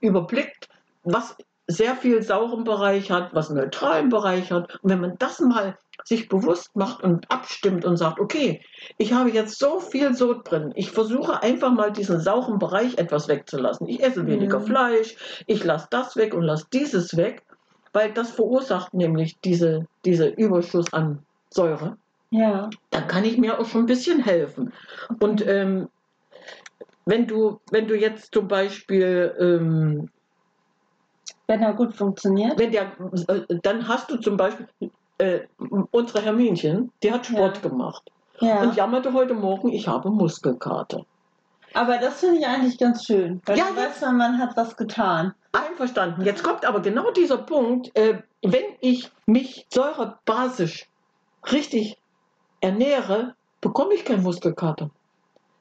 überblickt, 0.00 0.68
was 1.04 1.36
sehr 1.66 1.94
viel 1.96 2.22
sauren 2.22 2.64
Bereich 2.64 3.10
hat, 3.10 3.34
was 3.34 3.50
neutralen 3.50 4.08
Bereich 4.08 4.50
hat. 4.50 4.78
Und 4.82 4.90
wenn 4.90 5.00
man 5.00 5.18
das 5.18 5.40
mal 5.40 5.76
sich 6.04 6.28
bewusst 6.28 6.74
macht 6.74 7.02
und 7.02 7.30
abstimmt 7.30 7.84
und 7.84 7.96
sagt, 7.96 8.18
okay, 8.20 8.62
ich 8.98 9.12
habe 9.12 9.30
jetzt 9.30 9.58
so 9.58 9.80
viel 9.80 10.14
Sodbrennen, 10.14 10.72
ich 10.74 10.90
versuche 10.90 11.42
einfach 11.42 11.72
mal 11.72 11.92
diesen 11.92 12.20
sauren 12.20 12.58
Bereich 12.58 12.98
etwas 12.98 13.28
wegzulassen. 13.28 13.86
Ich 13.88 14.02
esse 14.02 14.26
weniger 14.26 14.58
Mhm. 14.60 14.66
Fleisch, 14.66 15.44
ich 15.46 15.64
lasse 15.64 15.86
das 15.90 16.16
weg 16.16 16.34
und 16.34 16.42
lasse 16.42 16.66
dieses 16.72 17.16
weg, 17.16 17.42
weil 17.92 18.12
das 18.12 18.30
verursacht 18.30 18.94
nämlich 18.94 19.38
diese, 19.44 19.86
diese 20.04 20.28
Überschuss 20.28 20.92
an 20.92 21.24
Säure 21.52 21.96
Ja. 22.30 22.70
dann 22.90 23.06
kann 23.06 23.24
ich 23.24 23.38
mir 23.38 23.58
auch 23.58 23.66
schon 23.66 23.82
ein 23.82 23.86
bisschen 23.86 24.22
helfen. 24.22 24.72
Und 25.20 25.46
ähm, 25.46 25.88
wenn 27.04 27.26
du, 27.26 27.60
wenn 27.70 27.88
du 27.88 27.96
jetzt 27.96 28.32
zum 28.32 28.48
Beispiel, 28.48 29.34
ähm, 29.38 30.08
Wenn 31.46 31.62
er 31.62 31.74
gut 31.74 31.94
funktioniert. 31.94 32.58
wenn 32.58 32.70
der, 32.70 32.92
äh, 33.28 33.42
dann 33.62 33.88
hast 33.88 34.10
du 34.10 34.16
zum 34.18 34.36
Beispiel 34.36 34.66
äh, 35.18 35.40
unsere 35.90 36.22
Herminchen, 36.22 36.90
die 37.02 37.12
hat 37.12 37.26
Sport 37.26 37.62
Ja. 37.62 37.68
gemacht 37.68 38.10
Ja. 38.40 38.62
und 38.62 38.76
jammerte 38.76 39.12
heute 39.12 39.34
Morgen, 39.34 39.68
ich 39.68 39.86
habe 39.88 40.10
Muskelkater. 40.10 41.04
Aber 41.74 41.98
das 41.98 42.20
finde 42.20 42.38
ich 42.40 42.46
eigentlich 42.46 42.78
ganz 42.78 43.04
schön. 43.04 43.40
Weil 43.46 43.58
Ja, 43.58 43.66
man, 44.00 44.16
man 44.16 44.38
hat 44.38 44.56
was 44.56 44.76
getan. 44.76 45.34
Einverstanden. 45.52 46.22
Jetzt 46.22 46.42
kommt 46.42 46.64
aber 46.64 46.80
genau 46.80 47.10
dieser 47.12 47.38
Punkt, 47.38 47.94
äh, 47.96 48.22
wenn 48.42 48.64
ich 48.80 49.10
mich 49.26 49.66
säurebasisch 49.72 50.88
richtig 51.50 51.98
ernähre, 52.60 53.34
bekomme 53.60 53.94
ich 53.94 54.04
keinen 54.04 54.22
Muskelkater. 54.22 54.90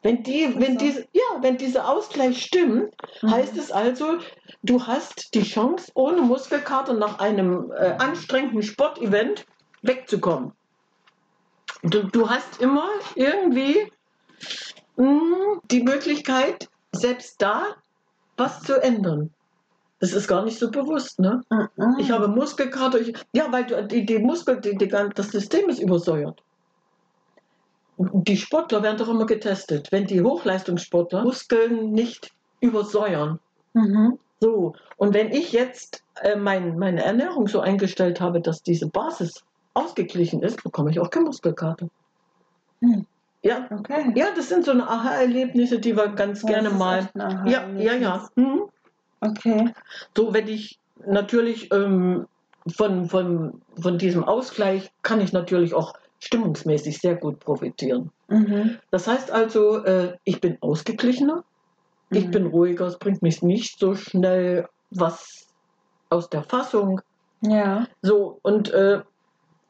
Wenn, 0.03 0.23
die, 0.23 0.53
wenn, 0.57 0.79
so. 0.79 0.85
diese, 0.85 1.01
ja, 1.13 1.41
wenn 1.41 1.57
dieser 1.57 1.87
Ausgleich 1.87 2.43
stimmt, 2.43 2.95
Mhm. 3.21 3.31
heißt 3.31 3.55
es 3.57 3.71
also, 3.71 4.17
du 4.63 4.85
hast 4.87 5.33
die 5.35 5.43
Chance, 5.43 5.91
ohne 5.93 6.21
Muskelkater 6.21 6.93
nach 6.93 7.19
einem 7.19 7.71
äh, 7.71 7.95
anstrengenden 7.99 8.63
Sportevent 8.63 9.45
wegzukommen. 9.83 10.53
Du, 11.83 12.03
du 12.03 12.29
hast 12.29 12.61
immer 12.61 12.87
irgendwie 13.15 13.91
mh, 14.97 15.61
die 15.71 15.83
Möglichkeit, 15.83 16.69
selbst 16.91 17.41
da 17.41 17.75
was 18.37 18.61
zu 18.61 18.81
ändern. 18.81 19.31
Das 19.99 20.13
ist 20.13 20.27
gar 20.27 20.43
nicht 20.43 20.57
so 20.57 20.71
bewusst, 20.71 21.19
ne? 21.19 21.43
Mhm. 21.51 21.97
Ich 21.99 22.09
habe 22.09 22.27
Muskelkater. 22.27 22.99
Ich, 22.99 23.13
ja, 23.33 23.51
weil 23.51 23.65
du, 23.65 23.83
die, 23.85 24.03
die 24.05 24.17
Muskel, 24.17 24.59
die, 24.59 24.75
die, 24.75 24.87
das 24.87 25.27
System 25.29 25.69
ist 25.69 25.79
übersäuert. 25.79 26.41
Die 28.13 28.37
Sportler 28.37 28.83
werden 28.83 28.97
doch 28.97 29.09
immer 29.09 29.25
getestet, 29.25 29.91
wenn 29.91 30.05
die 30.05 30.21
Hochleistungssportler 30.21 31.23
Muskeln 31.23 31.91
nicht 31.91 32.31
übersäuern. 32.59 33.39
Mhm. 33.73 34.17
So, 34.39 34.73
und 34.97 35.13
wenn 35.13 35.31
ich 35.31 35.51
jetzt 35.51 36.03
äh, 36.21 36.35
mein, 36.35 36.77
meine 36.77 37.03
Ernährung 37.03 37.47
so 37.47 37.59
eingestellt 37.59 38.19
habe, 38.19 38.41
dass 38.41 38.63
diese 38.63 38.87
Basis 38.87 39.43
ausgeglichen 39.73 40.41
ist, 40.41 40.63
bekomme 40.63 40.89
ich 40.89 40.99
auch 40.99 41.09
keine 41.09 41.25
Muskelkater. 41.25 41.87
Hm. 42.81 43.05
Ja, 43.43 43.67
Okay. 43.71 44.11
ja, 44.15 44.27
das 44.35 44.49
sind 44.49 44.65
so 44.65 44.71
eine 44.71 44.87
Aha-Erlebnisse, 44.87 45.79
die 45.79 45.95
wir 45.95 46.09
ganz 46.09 46.41
Das 46.41 46.49
gerne 46.49 46.69
mal. 46.69 47.09
Ja, 47.15 47.69
ja, 47.69 47.93
ja. 47.93 48.29
Mhm. 48.35 48.63
Okay. 49.19 49.73
So, 50.15 50.33
wenn 50.33 50.47
ich 50.47 50.79
natürlich 51.05 51.71
ähm, 51.71 52.27
von, 52.67 53.09
von, 53.09 53.61
von 53.79 53.97
diesem 53.97 54.23
Ausgleich 54.23 54.91
kann 55.01 55.21
ich 55.21 55.33
natürlich 55.33 55.73
auch 55.73 55.93
stimmungsmäßig 56.23 56.99
sehr 56.99 57.15
gut 57.15 57.39
profitieren. 57.39 58.12
Mhm. 58.27 58.77
Das 58.91 59.07
heißt 59.07 59.31
also, 59.31 59.84
äh, 59.84 60.15
ich 60.23 60.39
bin 60.39 60.57
ausgeglichener, 60.62 61.43
ich 62.12 62.27
Mhm. 62.27 62.31
bin 62.31 62.45
ruhiger, 62.47 62.86
es 62.88 62.97
bringt 62.99 63.21
mich 63.21 63.41
nicht 63.41 63.79
so 63.79 63.95
schnell 63.95 64.67
was 64.91 65.47
aus 66.10 66.29
der 66.29 66.43
Fassung. 66.43 67.01
Ja. 67.41 67.88
So, 68.01 68.39
und 68.43 68.71
äh, 68.71 69.01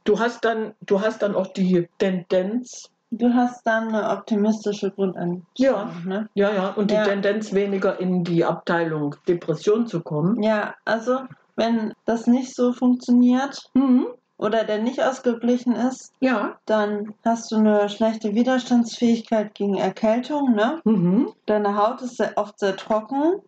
du 0.03 0.19
hast 0.19 0.43
dann, 0.43 0.73
du 0.81 0.99
hast 1.01 1.21
dann 1.21 1.35
auch 1.35 1.47
die 1.47 1.87
Tendenz, 1.99 2.89
Du 3.13 3.27
hast 3.33 3.67
dann 3.67 3.89
eine 3.93 4.09
optimistische 4.09 4.89
Grundeinstellung, 4.89 5.45
Ja. 5.57 5.91
ne? 6.05 6.29
ja, 6.33 6.53
ja, 6.53 6.69
und 6.69 6.89
die 6.91 6.95
Ja. 6.95 7.03
Tendenz 7.03 7.51
weniger 7.51 7.99
in 7.99 8.23
die 8.23 8.45
Abteilung 8.45 9.15
Depression 9.27 9.85
zu 9.85 9.99
kommen. 9.99 10.41
Ja, 10.41 10.75
also 10.85 11.19
wenn 11.57 11.91
das 12.05 12.25
nicht 12.25 12.55
so 12.55 12.71
funktioniert 12.71 13.59
Mhm. 13.73 14.07
Oder 14.41 14.63
der 14.63 14.79
nicht 14.79 15.01
ausgeglichen 15.01 15.75
ist, 15.75 16.13
Ja. 16.19 16.57
dann 16.65 17.13
hast 17.23 17.51
du 17.51 17.57
eine 17.57 17.87
schlechte 17.89 18.33
Widerstandsfähigkeit 18.33 19.53
gegen 19.53 19.77
Erkältung, 19.77 20.55
ne? 20.55 20.81
Mhm. 20.83 21.31
Deine 21.45 21.77
Haut 21.77 22.01
ist 22.01 22.17
sehr, 22.17 22.33
oft 22.35 22.59
sehr 22.59 22.75
trocken, 22.75 23.41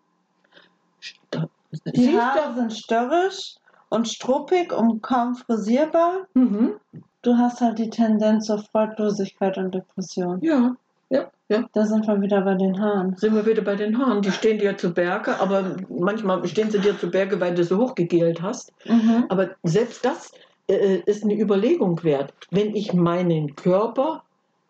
Da, 1.31 1.47
die 1.87 2.17
Haare 2.17 2.53
sind 2.53 2.71
störrisch 2.73 3.55
und 3.89 4.07
struppig 4.07 4.71
und 4.71 5.01
kaum 5.01 5.35
frisierbar. 5.35 6.27
Mhm. 6.35 6.75
Du 7.23 7.37
hast 7.37 7.59
halt 7.61 7.79
die 7.79 7.89
Tendenz 7.89 8.45
zur 8.45 8.59
Freudlosigkeit 8.59 9.57
und 9.57 9.73
Depression. 9.73 10.39
Ja, 10.41 10.75
ja, 11.09 11.31
ja. 11.49 11.63
Da 11.73 11.85
sind 11.85 12.07
wir 12.07 12.21
wieder 12.21 12.41
bei 12.41 12.53
den 12.53 12.79
Haaren. 12.79 13.15
Sind 13.17 13.33
wir 13.33 13.45
wieder 13.45 13.63
bei 13.63 13.75
den 13.75 13.97
Haaren. 13.97 14.21
Die 14.21 14.31
stehen 14.31 14.59
dir 14.59 14.77
zu 14.77 14.93
Berge, 14.93 15.39
aber 15.39 15.75
manchmal 15.89 16.45
stehen 16.47 16.69
sie 16.69 16.79
dir 16.79 16.97
zu 16.99 17.09
Berge, 17.09 17.39
weil 17.39 17.55
du 17.55 17.63
sie 17.63 17.75
hochgegelt 17.75 18.41
hast. 18.41 18.71
Mhm. 18.85 19.25
Aber 19.29 19.49
selbst 19.63 20.05
das 20.05 20.31
äh, 20.75 21.03
ist 21.05 21.23
eine 21.23 21.39
Überlegung 21.39 22.03
wert. 22.03 22.33
Wenn 22.51 22.75
ich 22.75 22.93
meinen 22.93 23.55
Körper 23.55 24.23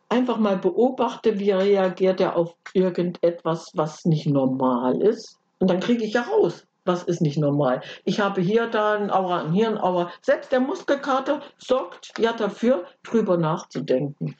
einfach 0.10 0.38
mal 0.38 0.58
beobachte, 0.58 1.39
wie 1.39 1.52
reagiert 1.52 2.22
er 2.22 2.36
auf 2.36 2.56
irgendetwas, 2.74 3.72
was 3.74 4.06
nicht 4.06 4.28
normal 4.28 5.02
ist, 5.02 5.39
und 5.60 5.70
dann 5.70 5.80
kriege 5.80 6.04
ich 6.04 6.13
ja 6.13 6.22
raus, 6.24 6.66
was 6.86 7.04
ist 7.04 7.22
nicht 7.22 7.38
normal. 7.38 7.82
Ich 8.04 8.20
habe 8.20 8.42
hier 8.42 8.68
da 8.68 8.96
ein 8.96 9.10
Aura, 9.10 9.44
ein 9.44 9.54
hier 9.54 9.70
ein 9.70 9.78
Aura. 9.78 10.12
Selbst 10.22 10.52
der 10.52 10.60
Muskelkater 10.60 11.42
sorgt 11.58 12.12
ja 12.20 12.34
dafür, 12.34 12.86
drüber 13.04 13.38
nachzudenken. 13.38 14.36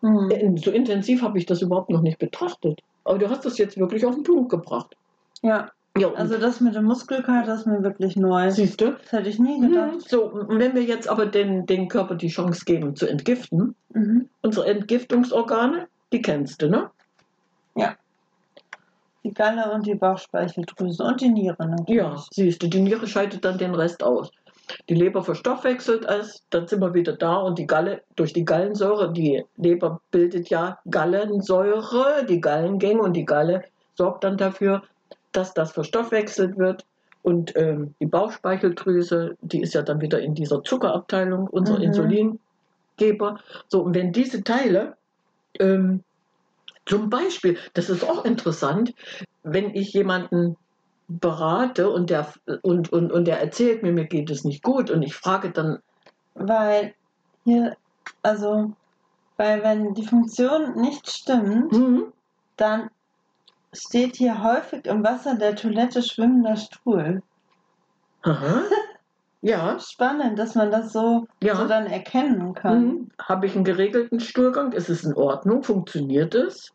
Mhm. 0.00 0.56
So 0.56 0.70
intensiv 0.70 1.22
habe 1.22 1.38
ich 1.38 1.46
das 1.46 1.62
überhaupt 1.62 1.90
noch 1.90 2.00
nicht 2.00 2.18
betrachtet. 2.18 2.80
Aber 3.04 3.18
du 3.18 3.28
hast 3.28 3.44
das 3.44 3.58
jetzt 3.58 3.76
wirklich 3.76 4.04
auf 4.06 4.14
den 4.14 4.24
Punkt 4.24 4.50
gebracht. 4.50 4.96
Ja, 5.42 5.70
Ja, 5.98 6.08
und 6.08 6.16
also 6.16 6.36
das 6.38 6.60
mit 6.60 6.74
dem 6.74 6.84
Muskelkater 6.84 7.54
ist 7.54 7.66
mir 7.66 7.82
wirklich 7.82 8.16
neu. 8.16 8.50
siehst 8.50 8.80
du? 8.80 8.92
Das 8.92 9.12
hätte 9.12 9.28
ich 9.30 9.38
nie 9.38 9.58
Mhm. 9.60 9.68
gedacht. 9.68 10.08
So, 10.08 10.24
und 10.26 10.58
wenn 10.58 10.74
wir 10.74 10.82
jetzt 10.82 11.08
aber 11.08 11.26
den, 11.26 11.64
den 11.66 11.88
Körper 11.88 12.14
die 12.14 12.28
Chance 12.28 12.64
geben 12.64 12.94
zu 12.96 13.06
entgiften, 13.06 13.74
Mhm. 13.94 14.28
unsere 14.42 14.66
Entgiftungsorgane, 14.66 15.88
die 16.12 16.22
kennst 16.22 16.60
du, 16.62 16.68
ne? 16.68 16.90
Die 19.24 19.34
Galle 19.34 19.72
und 19.72 19.84
die 19.84 19.96
Bauchspeicheldrüse 19.96 21.02
und 21.02 21.20
die 21.20 21.28
Niere 21.28 21.66
natürlich. 21.66 22.00
Ja, 22.00 22.14
siehst 22.30 22.62
du, 22.62 22.68
die 22.68 22.78
Niere 22.80 23.08
scheidet 23.08 23.44
dann 23.44 23.58
den 23.58 23.74
Rest 23.74 24.04
aus. 24.04 24.30
Die 24.88 24.94
Leber 24.94 25.24
verstoffwechselt 25.24 26.04
es, 26.04 26.44
dann 26.50 26.68
sind 26.68 26.80
wir 26.80 26.94
wieder 26.94 27.12
da 27.12 27.38
und 27.38 27.58
die 27.58 27.66
Galle, 27.66 28.02
durch 28.14 28.32
die 28.32 28.44
Gallensäure, 28.44 29.12
die 29.12 29.44
Leber 29.56 30.00
bildet 30.12 30.48
ja 30.48 30.78
Gallensäure, 30.88 32.24
die 32.28 32.40
Gallengänge 32.40 33.02
und 33.02 33.14
die 33.14 33.24
Galle 33.24 33.64
sorgt 33.96 34.22
dann 34.22 34.36
dafür, 34.36 34.82
dass 35.32 35.54
das 35.54 35.72
verstoffwechselt 35.72 36.58
wird. 36.58 36.84
Und 37.22 37.56
ähm, 37.56 37.94
die 38.00 38.06
Bauchspeicheldrüse, 38.06 39.36
die 39.40 39.60
ist 39.60 39.74
ja 39.74 39.82
dann 39.82 40.00
wieder 40.00 40.20
in 40.20 40.34
dieser 40.34 40.62
Zuckerabteilung, 40.62 41.48
unser 41.48 41.76
Mhm. 41.76 41.82
Insulingeber. 41.82 43.40
So, 43.68 43.82
und 43.82 43.94
wenn 43.94 44.12
diese 44.12 44.44
Teile, 44.44 44.96
ähm, 45.58 46.04
zum 46.86 47.10
Beispiel, 47.10 47.58
das 47.74 47.90
ist 47.90 48.04
auch 48.04 48.24
interessant, 48.24 48.94
wenn 49.42 49.74
ich 49.74 49.92
jemanden 49.92 50.56
berate 51.08 51.90
und 51.90 52.10
der, 52.10 52.32
und, 52.62 52.92
und, 52.92 53.12
und 53.12 53.24
der 53.26 53.40
erzählt 53.40 53.82
mir, 53.82 53.92
mir 53.92 54.06
geht 54.06 54.30
es 54.30 54.44
nicht 54.44 54.62
gut 54.62 54.90
und 54.90 55.02
ich 55.02 55.14
frage 55.14 55.50
dann, 55.50 55.78
Weil 56.34 56.94
hier, 57.44 57.76
also, 58.22 58.72
weil 59.36 59.62
wenn 59.62 59.94
die 59.94 60.06
Funktion 60.06 60.74
nicht 60.80 61.10
stimmt, 61.10 61.72
hm, 61.72 62.12
dann 62.56 62.90
steht 63.76 64.16
hier 64.16 64.42
häufig 64.42 64.86
im 64.86 65.04
Wasser 65.04 65.36
der 65.36 65.54
Toilette 65.56 66.02
schwimmender 66.02 66.56
Stuhl. 66.56 67.22
aha, 68.22 68.62
ja, 69.42 69.78
Spannend, 69.78 70.38
dass 70.38 70.54
man 70.54 70.70
das 70.70 70.92
so, 70.92 71.26
ja, 71.42 71.56
so 71.56 71.68
dann 71.68 71.86
erkennen 71.86 72.54
kann. 72.54 72.72
hm, 72.72 73.08
habe 73.20 73.46
ich 73.46 73.54
einen 73.54 73.64
geregelten 73.64 74.20
Stuhlgang, 74.20 74.72
ist 74.72 74.88
es 74.88 75.04
in 75.04 75.14
Ordnung, 75.14 75.62
funktioniert 75.62 76.34
es? 76.34 76.70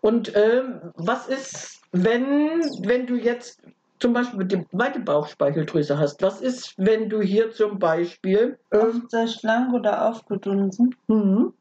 Und 0.00 0.34
ähm, 0.36 0.92
was 0.96 1.26
ist, 1.28 1.80
wenn, 1.92 2.60
wenn 2.84 3.06
du 3.06 3.16
jetzt 3.16 3.60
zum 3.98 4.12
Beispiel 4.12 4.44
die 4.44 4.66
zweite 4.68 5.00
Bauchspeicheldrüse 5.00 5.98
hast, 5.98 6.22
was 6.22 6.40
ist, 6.40 6.74
wenn 6.76 7.08
du 7.08 7.22
hier 7.22 7.50
zum 7.50 7.78
Beispiel, 7.78 8.58
ähm, 8.72 8.80
Oft 8.80 9.10
sehr 9.10 9.26
schlank 9.26 9.72
oder 9.72 10.08
aufgedunsen, 10.08 10.94
hm, 11.08 11.52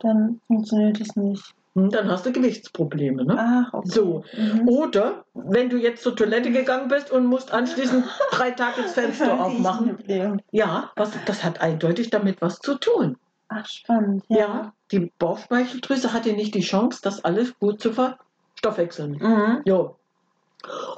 dann 0.00 0.40
funktioniert 0.48 1.00
es 1.00 1.14
nicht. 1.16 1.54
Hm, 1.84 1.90
dann 1.90 2.10
hast 2.10 2.26
du 2.26 2.32
Gewichtsprobleme, 2.32 3.24
ne? 3.24 3.36
Ach, 3.38 3.74
okay. 3.74 3.88
So, 3.88 4.24
Mhm. 4.36 4.68
Oder 4.68 5.24
wenn 5.34 5.68
du 5.70 5.76
jetzt 5.76 6.02
zur 6.02 6.14
Toilette 6.16 6.50
gegangen 6.50 6.88
bist 6.88 7.10
und 7.10 7.26
musst 7.26 7.52
anschließend 7.52 8.04
drei 8.30 8.50
Tage 8.52 8.82
das 8.82 8.94
Fenster 8.94 9.40
aufmachen. 9.44 9.98
Ja, 10.52 10.90
was, 10.96 11.12
das 11.26 11.42
hat 11.44 11.60
eindeutig 11.60 12.10
damit 12.10 12.40
was 12.42 12.58
zu 12.60 12.76
tun. 12.76 13.16
Ach, 13.48 13.66
spannend. 13.66 14.24
Ja. 14.28 14.36
Ja. 14.38 14.72
die 14.92 15.10
Bauchspeicheldrüse 15.18 16.12
hatte 16.12 16.32
nicht 16.32 16.54
die 16.54 16.60
Chance, 16.60 17.00
das 17.02 17.24
alles 17.24 17.58
gut 17.58 17.80
zu 17.80 17.92
verstoffwechseln. 17.92 19.12
Mhm. 19.20 19.62
Jo. 19.64 19.96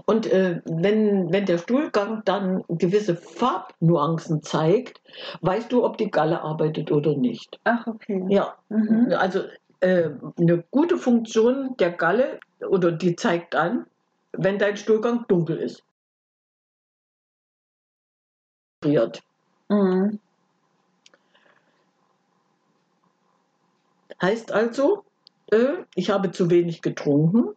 Und 0.07 0.27
äh, 0.27 0.61
wenn, 0.65 1.33
wenn 1.33 1.47
der 1.47 1.59
Stuhlgang 1.59 2.23
dann 2.25 2.65
gewisse 2.69 3.15
Farbnuancen 3.15 4.43
zeigt, 4.43 5.01
weißt 5.41 5.71
du, 5.71 5.85
ob 5.85 5.97
die 5.99 6.11
Galle 6.11 6.43
arbeitet 6.43 6.91
oder 6.91 7.17
nicht. 7.17 7.61
Ach, 7.65 7.87
okay. 7.87 8.25
Ja, 8.29 8.55
Mhm. 8.69 9.13
also 9.17 9.45
äh, 9.83 10.11
eine 10.39 10.65
gute 10.71 10.97
Funktion 10.97 11.77
der 11.77 11.91
Galle 11.91 12.39
oder 12.61 12.93
die 12.93 13.17
zeigt 13.17 13.55
an, 13.57 13.87
wenn 14.33 14.59
dein 14.59 14.77
Stuhlgang 14.77 15.27
dunkel 15.27 15.59
ist. 15.59 15.83
Mhm. 19.69 20.21
Heißt 24.21 24.53
also, 24.53 25.05
äh, 25.51 25.85
ich 25.97 26.11
habe 26.11 26.31
zu 26.31 26.49
wenig 26.49 26.81
getrunken 26.83 27.49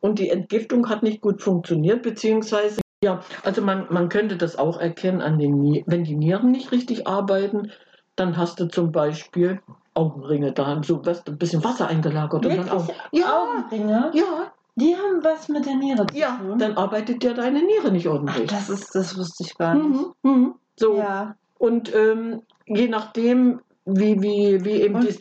und 0.00 0.18
die 0.18 0.30
Entgiftung 0.30 0.88
hat 0.88 1.02
nicht 1.02 1.20
gut 1.20 1.42
funktioniert, 1.42 2.02
beziehungsweise, 2.02 2.80
ja, 3.02 3.22
also 3.42 3.60
man, 3.60 3.86
man 3.90 4.08
könnte 4.08 4.38
das 4.38 4.56
auch 4.56 4.80
erkennen 4.80 5.20
an 5.20 5.38
den. 5.38 5.84
Wenn 5.86 6.04
die 6.04 6.16
Nieren 6.16 6.50
nicht 6.50 6.72
richtig 6.72 7.06
arbeiten, 7.06 7.72
dann 8.16 8.38
hast 8.38 8.58
du 8.58 8.68
zum 8.68 8.90
Beispiel 8.90 9.60
Augenringe 9.94 10.52
da, 10.52 10.80
so 10.82 11.04
was, 11.04 11.26
ein 11.26 11.38
bisschen 11.38 11.62
Wasser 11.64 11.88
eingelagert. 11.88 12.44
Und 12.44 12.56
dann 12.56 12.68
auch, 12.68 12.88
Wirklich? 12.88 12.98
ja, 13.12 13.38
Augenringe? 13.40 14.10
ja, 14.14 14.52
Die 14.76 14.94
haben 14.96 15.22
was 15.22 15.48
mit 15.48 15.66
der 15.66 15.76
Niere 15.76 16.06
zu 16.06 16.16
ja, 16.16 16.36
tun. 16.36 16.58
dann 16.58 16.76
arbeitet 16.76 17.22
ja 17.22 17.32
deine 17.32 17.62
Niere 17.62 17.92
nicht 17.92 18.08
Ach, 18.08 18.12
ordentlich. 18.12 18.50
das 18.50 18.68
ist, 18.68 18.94
das 18.94 19.16
wusste 19.16 19.44
ich 19.44 19.56
gar 19.56 19.74
nicht. 19.74 20.00
Mhm, 20.22 20.30
mhm. 20.30 20.54
So, 20.78 20.96
Ja. 20.96 21.36
und 21.58 21.94
ähm, 21.94 22.42
je 22.66 22.88
nachdem, 22.88 23.60
wie, 23.84 24.20
wie, 24.20 24.64
wie 24.64 24.82
eben 24.82 25.00
dies, 25.00 25.20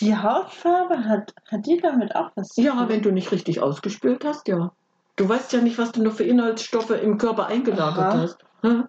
Die 0.00 0.16
Hautfarbe 0.16 1.04
hat, 1.04 1.32
hat 1.50 1.66
die 1.66 1.78
damit 1.80 2.14
auch 2.14 2.30
was 2.36 2.48
zu 2.48 2.62
Ja, 2.62 2.74
tun? 2.74 2.88
wenn 2.88 3.02
du 3.02 3.10
nicht 3.10 3.32
richtig 3.32 3.60
ausgespült 3.60 4.24
hast, 4.24 4.46
ja. 4.48 4.72
Du 5.16 5.28
weißt 5.28 5.52
ja 5.52 5.60
nicht, 5.60 5.78
was 5.78 5.90
du 5.92 6.02
noch 6.02 6.12
für 6.12 6.24
Inhaltsstoffe 6.24 6.90
im 6.90 7.18
Körper 7.18 7.46
eingelagert 7.46 8.14
Aha. 8.14 8.18
hast. 8.20 8.38
Hm? 8.62 8.86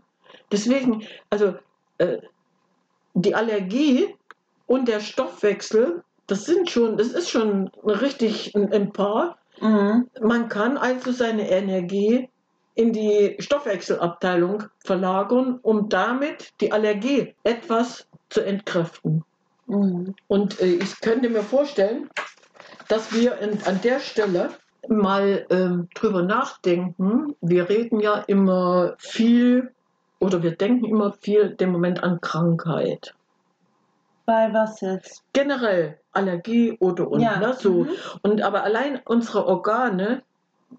Deswegen, 0.52 1.04
also 1.32 1.56
äh, 1.98 2.18
die 3.16 3.34
Allergie 3.34 4.16
und 4.70 4.88
der 4.88 5.00
Stoffwechsel, 5.00 6.04
das 6.28 6.46
sind 6.46 6.70
schon, 6.70 6.96
das 6.96 7.08
ist 7.08 7.32
schon 7.32 7.70
richtig 7.84 8.54
ein, 8.56 8.72
ein 8.72 8.94
Paar. 8.94 9.40
Mhm. 9.60 10.08
Man 10.22 10.48
kann 10.48 10.78
also 10.78 11.12
seine 11.12 11.50
Energie 11.50 12.30
in 12.76 12.94
die 12.94 13.36
Stoffwechselabteilung 13.40 14.66
verlagern, 14.86 15.58
um 15.64 15.90
damit 15.90 16.54
die 16.62 16.72
Allergie 16.72 17.34
etwas 17.44 18.08
zu 18.30 18.42
entkräften. 18.42 19.24
Mhm. 19.66 20.14
Und 20.28 20.62
äh, 20.62 20.76
ich 20.76 21.02
könnte 21.02 21.30
mir 21.30 21.42
vorstellen, 21.42 22.08
dass 22.90 23.12
wir 23.12 23.40
in, 23.40 23.64
an 23.64 23.82
der 23.82 24.00
Stelle 24.00 24.52
mal 24.88 25.48
ähm, 25.50 25.90
drüber 25.96 26.22
nachdenken. 26.22 27.36
Wir 27.42 27.70
reden 27.70 28.02
ja 28.02 28.20
immer 28.28 28.94
viel 29.00 29.72
oder 30.20 30.44
wir 30.44 30.52
denken 30.52 30.86
immer 30.86 31.12
viel 31.12 31.56
dem 31.56 31.72
Moment 31.72 32.04
an 32.04 32.22
Krankheit. 32.22 33.16
Bei 34.30 34.54
was 34.54 34.80
jetzt? 34.82 35.24
Generell 35.34 35.98
Allergie 36.12 36.78
oder 36.80 37.10
und. 37.10 37.20
Ja. 37.20 37.40
Ne, 37.40 37.56
so. 37.58 37.86
Mhm. 37.86 37.90
Und 38.22 38.42
aber 38.44 38.62
allein 38.64 39.02
unsere 39.06 39.48
Organe 39.48 40.22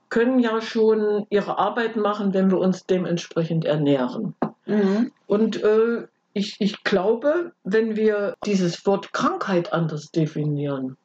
können 0.08 0.38
ja 0.38 0.60
schon 0.60 1.26
ihre 1.30 1.58
Arbeit 1.58 1.96
machen, 1.96 2.32
wenn 2.32 2.52
wir 2.52 2.58
uns 2.58 2.86
dementsprechend 2.86 3.64
ernähren. 3.64 4.36
Mhm. 4.66 5.10
Und 5.26 5.60
äh, 5.64 6.06
ich, 6.32 6.60
ich 6.60 6.84
glaube, 6.84 7.50
wenn 7.64 7.96
wir 7.96 8.34
dieses 8.46 8.86
Wort 8.86 9.12
Krankheit 9.12 9.72
anders 9.72 10.12
definieren, 10.12 10.96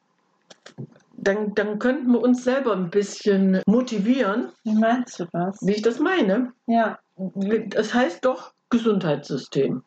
dann, 1.16 1.52
dann 1.56 1.80
könnten 1.80 2.12
wir 2.12 2.20
uns 2.20 2.44
selber 2.44 2.74
ein 2.76 2.90
bisschen 2.90 3.60
motivieren, 3.66 4.52
Wie 4.62 4.76
meinst 4.76 5.18
du 5.18 5.26
das? 5.32 5.58
wie 5.62 5.72
ich 5.72 5.82
das 5.82 5.98
meine. 5.98 6.52
Ja. 6.66 7.00
Das 7.16 7.92
heißt 7.92 8.24
doch 8.24 8.52
Gesundheitssystem. 8.70 9.82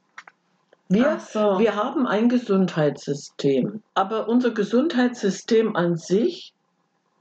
Wir, 0.89 1.19
so. 1.19 1.59
wir 1.59 1.75
haben 1.75 2.07
ein 2.07 2.29
Gesundheitssystem, 2.29 3.83
aber 3.93 4.27
unser 4.27 4.51
Gesundheitssystem 4.51 5.75
an 5.75 5.95
sich 5.95 6.53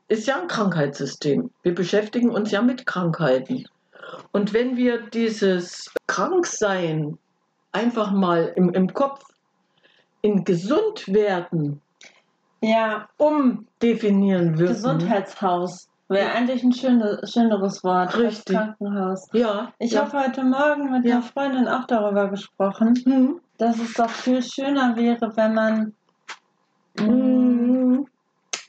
ist 0.09 0.27
ja 0.27 0.41
ein 0.41 0.49
Krankheitssystem. 0.49 1.51
Wir 1.63 1.75
beschäftigen 1.75 2.31
uns 2.31 2.51
ja 2.51 2.63
mit 2.63 2.87
Krankheiten. 2.87 3.67
Und 4.33 4.55
wenn 4.55 4.79
wir 4.79 5.03
dieses 5.11 5.93
Kranksein 6.07 7.19
einfach 7.73 8.11
mal 8.11 8.53
im, 8.57 8.71
im 8.71 8.95
Kopf 8.95 9.23
in 10.23 10.45
gesund 10.45 11.07
werden 11.09 11.83
ja, 12.61 13.09
umdefinieren 13.19 14.59
würden. 14.59 14.75
Gesundheitshaus 14.75 15.89
wäre 16.09 16.33
eigentlich 16.33 16.63
ein 16.63 16.73
schöne, 16.73 17.21
schöneres 17.25 17.85
Wort 17.85 18.17
Richtig. 18.19 18.57
Krankenhaus. 18.57 19.29
Ja. 19.33 19.73
Ich 19.79 19.93
ja. 19.93 20.01
habe 20.05 20.25
heute 20.27 20.43
Morgen 20.45 20.91
mit 20.91 21.05
Ja. 21.05 21.17
einer 21.17 21.23
Freundin 21.23 21.69
auch 21.69 21.85
darüber 21.87 22.29
gesprochen, 22.29 22.95
Hm. 23.05 23.41
dass 23.59 23.79
es 23.79 23.93
doch 23.95 24.11
viel 24.11 24.43
schöner 24.43 24.97
wäre, 24.97 25.37
wenn 25.37 25.55
man 25.55 25.95
mh, 26.99 27.05
Hm. 27.07 28.07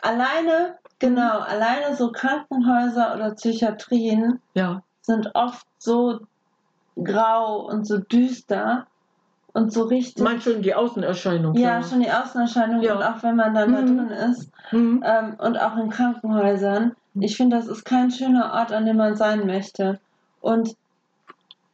alleine, 0.01 0.77
genau, 0.99 1.39
alleine 1.39 1.95
so 1.95 2.11
Krankenhäuser 2.11 3.15
oder 3.15 3.31
Psychiatrien 3.35 4.41
Ja. 4.53 4.83
sind 5.01 5.31
oft 5.33 5.65
so 5.77 6.19
grau 7.01 7.65
und 7.67 7.87
so 7.87 7.97
düster 7.99 8.85
und 9.53 9.71
so 9.73 9.83
richtig. 9.83 10.23
Meinst 10.23 10.43
schon 10.45 10.61
die 10.61 10.75
Außenerscheinung? 10.75 11.55
ja, 11.55 11.81
schon 11.81 12.01
die 12.01 12.11
Außenerscheinung 12.11 12.81
Ja. 12.81 12.95
und 12.95 13.03
auch 13.03 13.23
wenn 13.23 13.35
man 13.35 13.53
dann 13.53 13.73
da 13.73 13.81
Mhm. 13.81 13.97
drin 13.97 14.09
ist 14.09 14.51
Hm. 14.69 15.03
ähm, 15.05 15.35
und 15.39 15.57
auch 15.59 15.77
in 15.77 15.89
Krankenhäusern. 15.89 16.93
Ich 17.21 17.37
finde, 17.37 17.57
das 17.57 17.67
ist 17.67 17.85
kein 17.85 18.11
schöner 18.11 18.53
Ort, 18.53 18.71
an 18.71 18.85
dem 18.85 18.97
man 18.97 19.15
sein 19.15 19.45
möchte. 19.45 19.99
Und 20.41 20.75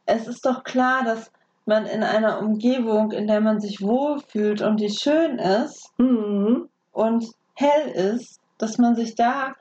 es 0.05 0.27
ist 0.27 0.45
doch 0.45 0.63
klar, 0.63 1.03
dass 1.03 1.31
man 1.65 1.85
in 1.85 2.03
einer 2.03 2.39
Umgebung, 2.39 3.11
in 3.11 3.27
der 3.27 3.41
man 3.41 3.59
sich 3.59 3.81
wohlfühlt 3.81 4.61
und 4.61 4.79
die 4.79 4.89
schön 4.89 5.39
ist 5.39 5.89
Hm. 5.99 6.69
und 6.91 7.25
hell 7.55 7.89
ist, 7.89 8.39
dass 8.57 8.77
man 8.77 8.95
sich 8.95 9.15
da 9.15 9.53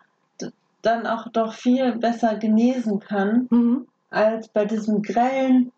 dann 0.83 1.07
auch 1.07 1.29
doch 1.33 1.55
viel 1.55 1.97
besser 1.97 2.37
genesen 2.37 3.01
kann, 3.01 3.47
Hm. 3.51 3.87
als 4.11 4.49
bei 4.49 4.67
diesem 4.67 5.01
grellen, 5.01 5.73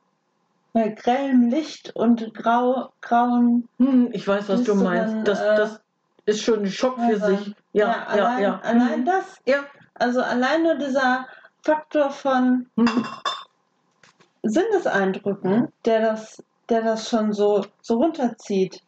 bei 0.73 0.89
grellem 0.89 1.49
Licht 1.49 1.95
und 1.95 2.35
grau, 2.35 2.91
grauen 3.01 3.69
Hm. 3.79 4.09
Ich 4.13 4.27
weiß, 4.27 4.49
was 4.49 4.65
du 4.65 4.75
meinst. 4.75 5.29
Das, 5.29 5.41
äh, 5.41 5.55
das 5.57 5.81
ist 6.27 6.43
schon 6.43 6.61
ein 6.61 6.67
Schock 6.67 6.99
für 6.99 7.21
sich. 7.21 7.55
Ja, 7.73 7.87
ja, 7.89 8.05
allein, 8.07 8.43
ja. 8.43 8.61
allein 8.61 8.95
Hm. 8.99 9.05
das, 9.05 9.37
Ja. 9.47 9.59
Also 9.99 10.21
allein 10.23 10.63
nur 10.63 10.77
dieser 10.77 11.27
Faktor 11.63 12.11
von. 12.11 12.69
Sinneseindrücken, 14.49 15.73
der 15.85 16.01
das, 16.01 16.43
der 16.69 16.83
das 16.83 17.09
schon 17.09 17.33
so, 17.33 17.65
so 17.83 17.97
runterzieht. 17.97 18.81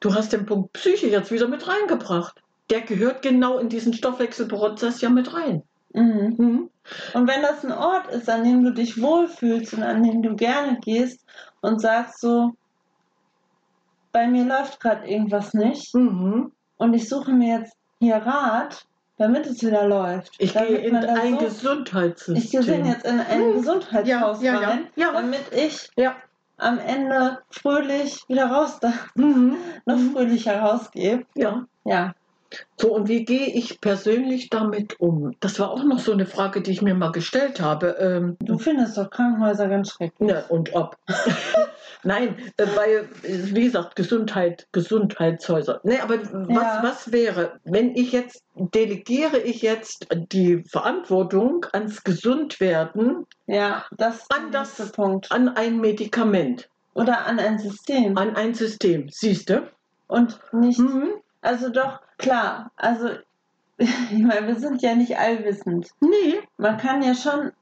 Du 0.00 0.14
hast 0.14 0.32
den 0.32 0.46
Punkt 0.46 0.72
Psyche 0.72 1.08
jetzt 1.08 1.30
wieder 1.30 1.48
mit 1.48 1.66
reingebracht. 1.66 2.42
Der 2.70 2.82
gehört 2.82 3.22
genau 3.22 3.58
in 3.58 3.68
diesen 3.68 3.92
Stoffwechselprozess 3.94 5.00
ja 5.00 5.10
mit 5.10 5.32
rein. 5.34 5.62
Mhm. 5.94 6.36
Hm. 6.38 6.70
Und 7.14 7.28
wenn 7.28 7.42
das 7.42 7.64
ein 7.64 7.72
Ort 7.72 8.08
ist, 8.08 8.28
an 8.28 8.44
dem 8.44 8.64
du 8.64 8.72
dich 8.72 9.00
wohlfühlst 9.00 9.74
und 9.74 9.82
an 9.82 10.02
dem 10.02 10.22
du 10.22 10.34
gerne 10.34 10.78
gehst 10.80 11.24
und 11.60 11.80
sagst 11.80 12.20
so, 12.20 12.52
bei 14.10 14.26
mir 14.26 14.44
läuft 14.44 14.80
gerade 14.80 15.06
irgendwas 15.06 15.54
nicht 15.54 15.94
Mhm. 15.94 16.52
und 16.76 16.94
ich 16.94 17.08
suche 17.08 17.32
mir 17.32 17.60
jetzt 17.60 17.76
hier 18.00 18.16
Rat, 18.16 18.84
damit 19.16 19.46
es 19.46 19.62
wieder 19.62 19.86
läuft. 19.86 20.34
Ich 20.38 20.52
damit 20.52 20.68
gehe 20.68 20.78
in 20.78 20.96
ein 20.96 21.32
so, 21.38 21.44
Gesundheitssystem. 21.46 22.60
Ich 22.60 22.66
gehe 22.66 22.84
jetzt 22.84 23.04
in 23.06 23.20
ein 23.20 23.40
Hm. 23.40 23.52
Gesundheitshaus 23.54 24.42
Ja, 24.42 24.60
ja, 24.60 24.68
rein, 24.68 24.86
Ja. 24.96 25.12
damit 25.12 25.52
ich 25.52 25.90
am 26.56 26.78
Ende 26.78 27.38
fröhlich 27.50 28.22
wieder 28.28 28.46
raus, 28.46 28.78
da, 28.80 28.92
Mhm. 29.14 29.56
noch 29.84 29.96
Mhm. 29.96 30.12
fröhlicher 30.12 30.60
rausgehe. 30.60 31.24
Ja. 31.34 31.66
Ja. 31.84 32.14
So, 32.76 32.92
und 32.94 33.08
wie 33.08 33.24
gehe 33.24 33.46
ich 33.46 33.80
persönlich 33.80 34.50
damit 34.50 34.98
um? 35.00 35.34
Das 35.40 35.58
war 35.60 35.70
auch 35.70 35.84
noch 35.84 36.00
so 36.00 36.12
eine 36.12 36.26
Frage, 36.26 36.60
die 36.62 36.72
ich 36.72 36.82
mir 36.82 36.94
mal 36.94 37.12
gestellt 37.12 37.60
habe. 37.60 37.96
Ähm, 38.00 38.36
Du 38.40 38.58
findest 38.58 38.96
doch 38.98 39.08
Krankenhäuser 39.10 39.68
ganz 39.68 39.90
schrecklich. 39.92 40.30
Na, 40.32 40.44
und 40.48 40.74
ob. 40.74 40.96
Nein, 42.04 42.36
äh, 42.56 42.66
weil, 42.74 43.08
wie 43.22 43.62
gesagt, 43.64 43.94
Gesundheit, 43.94 44.66
Gesundheitshäuser. 44.72 45.80
Nee, 45.84 46.00
aber 46.00 46.18
was, 46.32 46.48
Ja. 46.48 46.80
was 46.82 47.12
wäre, 47.12 47.60
wenn 47.64 47.94
ich 47.94 48.10
jetzt, 48.12 48.42
delegiere 48.56 49.38
ich 49.38 49.62
jetzt 49.62 50.08
die 50.32 50.64
Verantwortung 50.64 51.64
ans 51.72 52.02
Gesundwerden 52.02 53.26
Ja, 53.46 53.84
das 53.96 54.28
An 54.30 54.50
das- 54.50 54.90
Punkt. 54.92 55.30
an 55.30 55.48
ein 55.50 55.80
Medikament, 55.80 56.68
Oder 56.94 57.24
an 57.26 57.38
ein 57.38 57.58
System. 57.60 58.18
an 58.18 58.34
ein 58.34 58.54
System? 58.54 59.08
Siehst 59.10 59.50
du? 59.50 59.68
Und 60.08 60.38
nicht, 60.52 60.80
Mhm. 60.80 61.10
also 61.40 61.68
doch, 61.70 62.00
klar, 62.18 62.70
also 62.76 63.08
ich 63.78 64.22
meine, 64.22 64.46
wir 64.46 64.56
sind 64.56 64.82
ja 64.82 64.94
nicht 64.94 65.18
allwissend. 65.18 65.90
Nee. 66.00 66.40
Man 66.56 66.76
kann 66.76 67.02
ja 67.02 67.14
schon, 67.14 67.52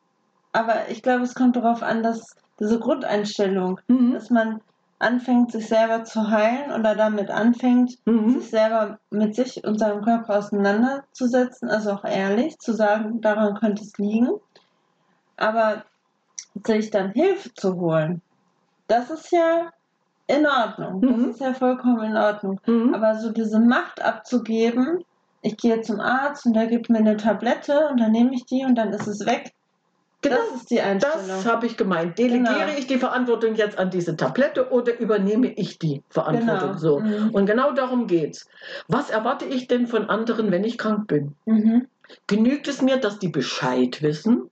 aber 0.53 0.89
ich 0.89 1.03
glaube, 1.03 1.25
es 1.25 1.35
kommt 1.35 1.57
darauf 1.57 1.83
an, 1.83 2.03
dass 2.03 2.37
diese 2.59 2.79
Grundeinstellung, 2.79 3.81
Mhm. 3.89 4.13
dass 4.13 4.31
man 4.31 4.61
anfängt, 4.99 5.51
sich 5.53 5.67
selber 5.67 6.05
zu 6.05 6.31
heilen 6.31 6.73
oder 6.73 6.95
damit 6.95 7.31
anfängt, 7.31 7.95
Mhm. 8.05 8.39
sich 8.41 8.51
selber 8.51 8.99
mit 9.11 9.35
sich 9.35 9.65
und 9.65 9.79
seinem 9.79 10.03
Körper 10.03 10.39
auseinanderzusetzen, 10.39 11.71
also 11.71 11.93
auch 11.93 12.05
ehrlich 12.05 12.59
zu 12.59 12.75
sagen, 12.75 13.23
daran 13.23 13.55
könnte 13.55 13.83
es 13.83 13.97
liegen. 13.97 14.29
Aber 15.39 15.85
sich 16.67 16.91
dann 16.91 17.13
Hilfe 17.13 17.55
zu 17.55 17.77
holen, 17.77 18.21
das 18.89 19.09
ist 19.09 19.31
ja 19.33 19.71
in 20.31 20.47
Ordnung. 20.47 21.01
Mhm. 21.01 21.27
Das 21.27 21.35
ist 21.35 21.41
ja 21.41 21.53
vollkommen 21.53 22.03
in 22.03 22.17
Ordnung. 22.17 22.61
Mhm. 22.67 22.95
Aber 22.95 23.17
so 23.17 23.31
diese 23.31 23.59
Macht 23.61 24.03
abzugeben, 24.03 25.05
ich 25.43 25.57
gehe 25.57 25.81
zum 25.81 26.01
Arzt 26.01 26.47
und 26.47 26.55
der 26.55 26.67
gibt 26.67 26.91
mir 26.91 26.99
eine 26.99 27.17
Tablette 27.17 27.89
und 27.91 27.99
dann 27.99 28.13
nehme 28.13 28.35
ich 28.35 28.45
die 28.47 28.65
und 28.65 28.77
dann 28.77 28.93
ist 28.93 29.07
es 29.07 29.27
weg. 29.27 29.53
Genau. 30.23 30.37
Das 30.37 30.61
ist 30.61 30.71
die 30.71 30.81
Einstellung. 30.83 31.29
Das 31.29 31.47
habe 31.47 31.67
ich 31.67 31.79
gemeint. 31.79 32.19
Delegiere 32.19 32.67
Genau. 32.67 32.79
ich 32.79 32.87
die 32.87 32.99
Verantwortung 32.99 33.55
jetzt 33.55 33.79
an 33.79 33.89
diese 33.89 34.17
Tablette 34.17 34.71
oder 34.71 34.99
übernehme 34.99 35.51
ich 35.55 35.79
die 35.79 36.03
Verantwortung? 36.11 36.69
Genau. 36.69 36.79
So. 36.79 37.01
Mhm. 37.01 37.31
Und 37.31 37.47
genau 37.47 37.73
darum 37.73 38.07
geht's. 38.07 38.47
Was 38.87 39.09
erwarte 39.09 39.47
ich 39.47 39.67
denn 39.67 39.87
von 39.87 40.11
anderen, 40.11 40.51
wenn 40.51 40.65
ich 40.65 40.77
krank 40.77 41.07
bin? 41.09 41.35
Mhm. 41.47 41.87
Genügt 42.27 42.69
es 42.69 42.83
mir, 42.83 42.99
dass 42.99 43.19
die 43.19 43.29
Bescheid 43.29 44.03
wissen? 44.03 44.51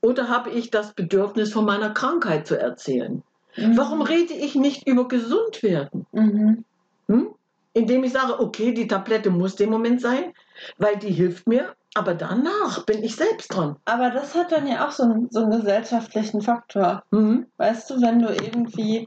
Oder 0.00 0.28
habe 0.28 0.48
ich 0.50 0.70
das 0.70 0.94
Bedürfnis, 0.94 1.52
von 1.52 1.66
meiner 1.66 1.90
Krankheit 1.90 2.46
zu 2.46 2.58
erzählen? 2.58 3.22
Mhm. 3.56 3.76
Warum 3.76 4.02
rede 4.02 4.34
ich 4.34 4.54
nicht 4.54 4.86
über 4.86 5.08
gesund 5.08 5.62
werden? 5.62 6.06
Mhm. 6.12 6.64
Hm? 7.08 7.34
Indem 7.74 8.04
ich 8.04 8.12
sage, 8.12 8.38
okay, 8.38 8.72
die 8.72 8.86
Tablette 8.86 9.30
muss 9.30 9.56
dem 9.56 9.70
Moment 9.70 10.00
sein, 10.00 10.32
weil 10.78 10.96
die 10.96 11.10
hilft 11.10 11.48
mir, 11.48 11.74
aber 11.94 12.14
danach 12.14 12.84
bin 12.84 13.02
ich 13.02 13.16
selbst 13.16 13.48
dran. 13.54 13.76
Aber 13.86 14.10
das 14.10 14.34
hat 14.34 14.52
dann 14.52 14.66
ja 14.66 14.86
auch 14.86 14.90
so 14.92 15.04
einen, 15.04 15.28
so 15.30 15.40
einen 15.40 15.50
gesellschaftlichen 15.50 16.40
Faktor. 16.42 17.02
Mhm. 17.10 17.46
Weißt 17.56 17.88
du, 17.90 18.00
wenn 18.00 18.18
du 18.18 18.28
irgendwie 18.28 19.06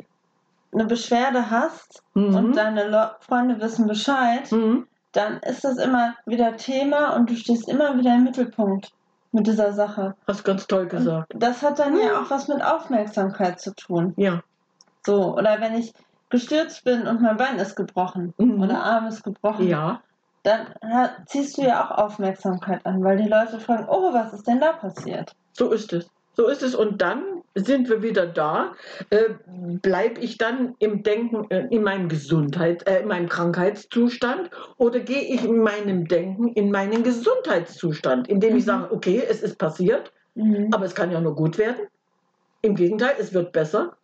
eine 0.73 0.85
Beschwerde 0.85 1.49
hast 1.49 2.03
Mhm. 2.15 2.35
und 2.35 2.55
deine 2.57 2.87
Le 2.87 3.15
Freunde 3.21 3.59
wissen 3.61 3.87
Bescheid, 3.87 4.51
Mhm. 4.51 4.87
dann 5.13 5.39
ist 5.39 5.63
das 5.63 5.77
immer 5.77 6.15
wieder 6.25 6.57
Thema 6.57 7.15
und 7.15 7.29
du 7.29 7.35
stehst 7.35 7.69
immer 7.69 7.97
wieder 7.97 8.15
im 8.15 8.23
Mittelpunkt 8.25 8.91
mit 9.35 9.45
dieser 9.47 9.73
Sache. 9.73 10.15
Hast 10.27 10.43
ganz 10.43 10.65
toll 10.65 10.87
gesagt. 10.87 11.31
Das 11.35 11.61
hat 11.61 11.77
dann 11.79 11.95
ja 11.99 12.19
auch 12.21 12.29
was 12.31 12.47
mit 12.47 12.63
Aufmerksamkeit 12.63 13.59
zu 13.59 13.75
tun. 13.75 14.13
Ja. 14.17 14.41
So, 15.05 15.35
oder 15.37 15.61
wenn 15.61 15.75
ich 15.75 15.93
gestürzt 16.29 16.83
bin 16.83 17.05
und 17.07 17.21
mein 17.21 17.37
Bein 17.37 17.57
ist 17.57 17.75
gebrochen 17.75 18.33
Mhm. 18.37 18.61
oder 18.63 18.83
Arm 18.83 19.05
ist 19.07 19.23
gebrochen, 19.23 19.67
Ja. 19.67 20.01
dann 20.43 20.67
ziehst 21.27 21.57
du 21.57 21.61
ja 21.61 21.85
auch 21.85 21.91
Aufmerksamkeit 21.91 22.85
an, 22.85 23.03
weil 23.03 23.17
die 23.17 23.29
Leute 23.29 23.59
fragen, 23.59 23.85
oh, 23.89 24.11
was 24.13 24.33
ist 24.33 24.47
denn 24.47 24.59
da 24.59 24.71
passiert? 24.73 25.35
So 25.53 25.71
ist 25.71 25.93
es. 25.93 26.09
So 26.35 26.47
ist 26.47 26.63
es. 26.63 26.75
Und 26.75 27.01
dann 27.01 27.23
sind 27.55 27.89
wir 27.89 28.01
wieder 28.01 28.25
da. 28.27 28.73
Äh, 29.09 29.29
Bleibe 29.81 30.19
ich 30.21 30.37
dann 30.37 30.75
im 30.79 31.03
Denken, 31.03 31.49
äh, 31.49 31.67
in 31.69 31.83
meinem 31.83 32.09
Gesundheit, 32.09 32.85
äh, 32.87 33.01
in 33.01 33.07
meinem 33.07 33.29
Krankheitszustand 33.29 34.49
oder 34.77 34.99
gehe 34.99 35.21
ich 35.21 35.43
in 35.43 35.59
meinem 35.59 36.07
Denken 36.07 36.49
in 36.49 36.71
meinen 36.71 37.03
Gesundheitszustand, 37.03 38.27
indem 38.27 38.51
Mhm. 38.53 38.57
ich 38.57 38.65
sage, 38.65 38.93
okay, 38.93 39.23
es 39.27 39.41
ist 39.41 39.57
passiert, 39.57 40.11
Mhm. 40.35 40.69
aber 40.73 40.85
es 40.85 40.95
kann 40.95 41.11
ja 41.11 41.21
nur 41.21 41.35
gut 41.35 41.57
werden. 41.57 41.87
Im 42.61 42.75
Gegenteil, 42.75 43.15
es 43.19 43.33
wird 43.33 43.51
besser. 43.53 43.95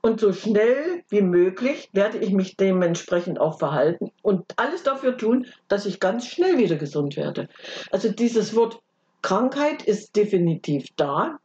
Und 0.00 0.20
so 0.20 0.32
schnell 0.32 1.02
wie 1.08 1.22
möglich 1.22 1.88
werde 1.92 2.18
ich 2.18 2.30
mich 2.32 2.56
dementsprechend 2.56 3.40
auch 3.40 3.58
verhalten 3.58 4.12
und 4.22 4.44
alles 4.56 4.84
dafür 4.84 5.16
tun, 5.16 5.46
dass 5.66 5.86
ich 5.86 5.98
ganz 5.98 6.26
schnell 6.26 6.56
wieder 6.56 6.76
gesund 6.76 7.16
werde. 7.16 7.48
Also 7.90 8.08
dieses 8.10 8.54
Wort 8.54 8.80
Krankheit 9.22 9.82
ist 9.82 10.14
definitiv 10.14 10.86
da, 10.96 11.38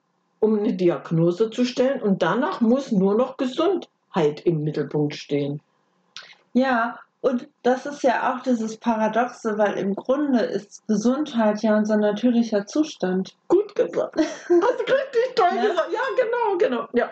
um 0.44 0.60
eine 0.60 0.74
Diagnose 0.74 1.50
zu 1.52 1.64
stellen 1.64 2.02
und 2.02 2.22
danach 2.22 2.60
muss 2.60 2.92
nur 2.92 3.16
noch 3.16 3.38
Gesundheit 3.38 4.42
im 4.44 4.62
Mittelpunkt 4.62 5.16
stehen. 5.16 5.62
Ja, 6.52 7.00
und 7.22 7.48
das 7.64 7.86
ist 7.86 8.04
ja 8.04 8.34
auch 8.36 8.44
dieses 8.44 8.76
Paradoxe, 8.76 9.58
weil 9.58 9.76
im 9.78 9.96
Grunde 9.96 10.42
ist 10.42 10.86
Gesundheit 10.88 11.62
ja 11.64 11.78
unser 11.78 11.96
natürlicher 11.96 12.66
Zustand. 12.66 13.38
Gut 13.48 13.74
gesagt. 13.74 14.18
Hast 14.18 14.50
du 14.50 14.60
richtig 14.60 15.36
toll 15.36 15.48
Ja. 15.56 15.62
gesagt. 15.68 15.90
Ja, 15.94 16.02
genau, 16.18 16.58
genau. 16.58 16.88
Ja. 16.92 17.10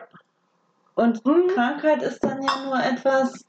Und 0.96 1.24
Hm. 1.24 1.48
Krankheit 1.56 2.02
ist 2.04 2.22
dann 2.26 2.41
ja 2.44 2.65
nur 2.65 2.78
etwas, 2.84 3.46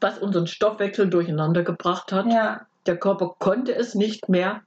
Was 0.00 0.18
unseren 0.18 0.46
Stoffwechsel 0.46 1.10
durcheinander 1.10 1.62
gebracht 1.62 2.10
hat. 2.10 2.24
ja, 2.32 2.62
Der 2.86 2.96
Körper 2.96 3.34
konnte 3.38 3.74
es 3.74 3.94
nicht 3.94 4.30
mehr 4.30 4.62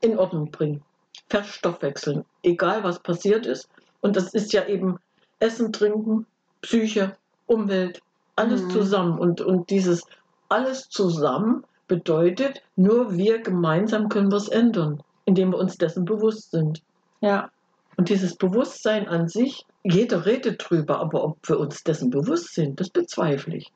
in 0.00 0.18
Ordnung 0.18 0.50
bringen. 0.50 0.82
Verstoffwechseln, 1.28 2.24
egal 2.42 2.84
was 2.84 3.00
passiert 3.00 3.46
ist. 3.46 3.68
Und 4.00 4.16
das 4.16 4.34
ist 4.34 4.52
ja 4.52 4.66
eben 4.66 4.98
Essen, 5.40 5.72
Trinken, 5.72 6.26
Psyche, 6.62 7.16
Umwelt, 7.46 8.00
alles 8.36 8.62
Mhm. 8.62 8.70
zusammen. 8.70 9.18
Und, 9.18 9.40
und 9.40 9.70
dieses 9.70 10.04
alles 10.48 10.88
zusammen 10.88 11.64
bedeutet, 11.88 12.62
nur 12.76 13.16
wir 13.16 13.40
gemeinsam 13.42 14.08
können 14.08 14.30
was 14.32 14.48
ändern, 14.48 15.02
indem 15.24 15.50
wir 15.52 15.58
uns 15.58 15.76
dessen 15.76 16.04
bewusst 16.04 16.50
sind. 16.50 16.82
ja, 17.20 17.48
Und 17.96 18.08
dieses 18.10 18.36
Bewusstsein 18.36 19.08
an 19.08 19.28
sich, 19.28 19.64
jeder 19.82 20.26
redet 20.26 20.62
drüber, 20.68 20.98
aber 21.00 21.24
ob 21.24 21.38
wir 21.48 21.58
uns 21.58 21.82
dessen 21.82 22.10
bewusst 22.10 22.54
sind, 22.54 22.78
das 22.78 22.90
bezweifle 22.90 23.56
ich. 23.56 23.72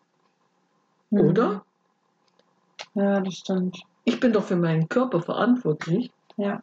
Mhm. 1.11 1.21
Oder? 1.21 1.65
Ja, 2.95 3.21
das 3.21 3.35
stimmt. 3.35 3.79
Ich 4.05 4.21
bin 4.21 4.33
doch 4.33 4.45
für 4.45 4.57
meinen 4.57 4.89
Körper 4.89 5.21
verantwortlich. 5.23 6.11
Ja. 6.37 6.61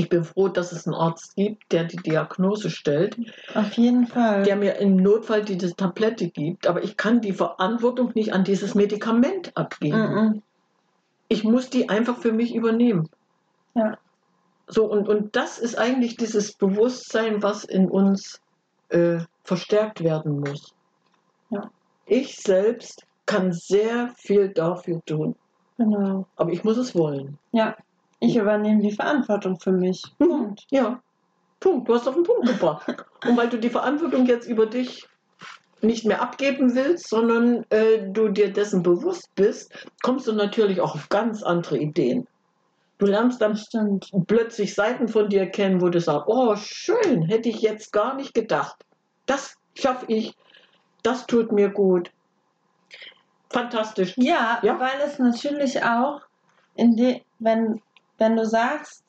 Ich 0.00 0.08
bin 0.08 0.24
froh, 0.24 0.48
dass 0.48 0.72
es 0.72 0.86
einen 0.86 0.94
Arzt 0.94 1.36
gibt, 1.36 1.70
der 1.72 1.84
die 1.84 1.98
Diagnose 1.98 2.70
stellt, 2.70 3.18
Auf 3.54 3.74
jeden 3.74 4.06
Fall. 4.06 4.44
der 4.44 4.56
mir 4.56 4.76
im 4.76 4.96
Notfall 4.96 5.44
diese 5.44 5.76
Tablette 5.76 6.28
gibt, 6.30 6.66
aber 6.66 6.82
ich 6.82 6.96
kann 6.96 7.20
die 7.20 7.34
Verantwortung 7.34 8.12
nicht 8.14 8.32
an 8.32 8.42
dieses 8.42 8.74
Medikament 8.74 9.54
abgeben. 9.58 9.98
Mhm. 9.98 10.42
Ich 11.28 11.44
muss 11.44 11.68
die 11.68 11.90
einfach 11.90 12.16
für 12.16 12.32
mich 12.32 12.54
übernehmen. 12.54 13.10
Ja. 13.74 13.98
So, 14.66 14.90
und, 14.90 15.06
und 15.06 15.36
das 15.36 15.58
ist 15.58 15.76
eigentlich 15.76 16.16
dieses 16.16 16.54
Bewusstsein, 16.54 17.42
was 17.42 17.64
in 17.64 17.90
uns 17.90 18.40
äh, 18.88 19.18
verstärkt 19.44 20.02
werden 20.02 20.40
muss. 20.40 20.74
Ja. 21.50 21.70
Ich 22.06 22.36
selbst 22.38 23.04
kann 23.26 23.52
sehr 23.52 24.14
viel 24.16 24.48
dafür 24.48 25.02
tun, 25.04 25.36
Genau. 25.76 26.26
aber 26.36 26.52
ich 26.52 26.64
muss 26.64 26.78
es 26.78 26.94
wollen. 26.94 27.36
Ja, 27.52 27.76
ich 28.20 28.36
übernehme 28.36 28.82
die 28.82 28.92
Verantwortung 28.92 29.58
für 29.58 29.72
mich. 29.72 30.02
Punkt. 30.18 30.66
Ja, 30.70 31.00
Punkt. 31.58 31.88
Du 31.88 31.94
hast 31.94 32.06
auf 32.08 32.14
den 32.14 32.24
Punkt 32.24 32.46
gebracht. 32.46 32.86
Und 33.26 33.36
weil 33.36 33.48
du 33.48 33.58
die 33.58 33.70
Verantwortung 33.70 34.26
jetzt 34.26 34.46
über 34.48 34.66
dich 34.66 35.06
nicht 35.82 36.04
mehr 36.04 36.20
abgeben 36.20 36.74
willst, 36.74 37.08
sondern 37.08 37.64
äh, 37.70 38.06
du 38.10 38.28
dir 38.28 38.52
dessen 38.52 38.82
bewusst 38.82 39.34
bist, 39.34 39.72
kommst 40.02 40.26
du 40.26 40.32
natürlich 40.32 40.80
auch 40.80 40.94
auf 40.94 41.08
ganz 41.08 41.42
andere 41.42 41.78
Ideen. 41.78 42.26
Du 42.98 43.06
lernst 43.06 43.40
dann 43.40 43.56
stimmt. 43.56 44.10
plötzlich 44.26 44.74
Seiten 44.74 45.08
von 45.08 45.30
dir 45.30 45.46
kennen, 45.46 45.80
wo 45.80 45.88
du 45.88 45.98
sagst, 46.00 46.28
oh 46.28 46.54
schön, 46.56 47.22
hätte 47.22 47.48
ich 47.48 47.62
jetzt 47.62 47.92
gar 47.94 48.14
nicht 48.14 48.34
gedacht. 48.34 48.76
Das 49.24 49.56
schaffe 49.74 50.04
ich, 50.08 50.36
das 51.02 51.26
tut 51.26 51.50
mir 51.50 51.70
gut. 51.70 52.10
Fantastisch. 53.48 54.12
Ja, 54.16 54.60
Ja. 54.62 54.78
weil 54.78 55.00
es 55.06 55.18
natürlich 55.18 55.82
auch, 55.82 56.20
in 56.74 56.94
de, 56.96 57.22
wenn, 57.38 57.80
wenn 58.20 58.36
du 58.36 58.44
sagst, 58.46 59.02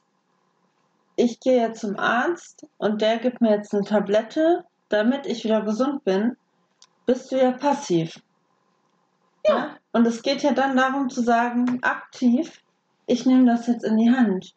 ich 1.16 1.40
gehe 1.40 1.62
jetzt 1.62 1.82
zum 1.82 2.00
Arzt 2.00 2.66
und 2.78 3.02
der 3.02 3.18
gibt 3.18 3.42
mir 3.42 3.52
jetzt 3.52 3.74
eine 3.74 3.84
Tablette, 3.84 4.64
damit 4.90 5.26
ich 5.28 5.44
wieder 5.44 5.62
gesund 5.62 6.04
bin, 6.04 6.36
bist 7.06 7.32
du 7.32 7.38
ja 7.38 7.52
passiv. 7.52 8.22
Ja. 9.46 9.76
Und 9.92 10.08
es 10.08 10.22
geht 10.24 10.42
ja 10.44 10.54
dann 10.54 10.76
darum 10.78 11.10
zu 11.10 11.22
sagen, 11.22 11.80
aktiv, 11.84 12.62
ich 13.06 13.26
nehme 13.26 13.46
das 13.46 13.68
jetzt 13.68 13.84
in 13.84 13.98
die 13.98 14.12
Hand. 14.12 14.54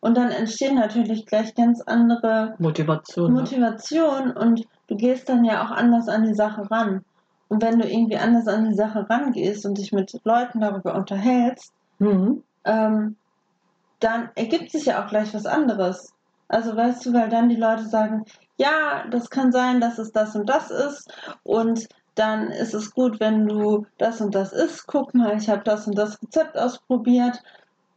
Und 0.00 0.16
dann 0.16 0.30
entstehen 0.30 0.74
natürlich 0.74 1.26
gleich 1.26 1.54
ganz 1.54 1.80
andere 1.80 2.56
Motivation. 2.58 3.32
ne? 3.32 3.40
Motivation 3.40 4.32
und 4.32 4.66
du 4.88 4.96
gehst 4.96 5.28
dann 5.28 5.44
ja 5.44 5.64
auch 5.64 5.70
anders 5.70 6.08
an 6.08 6.24
die 6.24 6.34
Sache 6.34 6.68
ran. 6.70 7.04
Und 7.48 7.62
wenn 7.62 7.78
du 7.78 7.88
irgendwie 7.88 8.16
anders 8.16 8.48
an 8.48 8.68
die 8.68 8.74
Sache 8.74 9.08
rangehst 9.08 9.64
und 9.64 9.78
dich 9.78 9.92
mit 9.92 10.12
Leuten 10.24 10.60
darüber 10.60 10.94
unterhältst, 10.96 11.72
Mhm. 12.00 12.42
ähm, 12.64 13.16
dann 14.02 14.30
ergibt 14.34 14.70
sich 14.70 14.86
ja 14.86 15.02
auch 15.02 15.08
gleich 15.08 15.32
was 15.34 15.46
anderes. 15.46 16.12
Also 16.48 16.76
weißt 16.76 17.06
du, 17.06 17.12
weil 17.12 17.28
dann 17.28 17.48
die 17.48 17.56
Leute 17.56 17.86
sagen, 17.86 18.24
ja, 18.58 19.04
das 19.10 19.30
kann 19.30 19.52
sein, 19.52 19.80
dass 19.80 19.98
es 19.98 20.12
das 20.12 20.36
und 20.36 20.46
das 20.48 20.70
ist 20.70 21.12
und 21.44 21.88
dann 22.14 22.48
ist 22.48 22.74
es 22.74 22.92
gut, 22.92 23.20
wenn 23.20 23.46
du 23.46 23.86
das 23.96 24.20
und 24.20 24.34
das 24.34 24.52
isst. 24.52 24.86
Guck 24.86 25.14
mal, 25.14 25.36
ich 25.36 25.48
habe 25.48 25.62
das 25.64 25.86
und 25.86 25.96
das 25.96 26.20
Rezept 26.22 26.58
ausprobiert. 26.58 27.42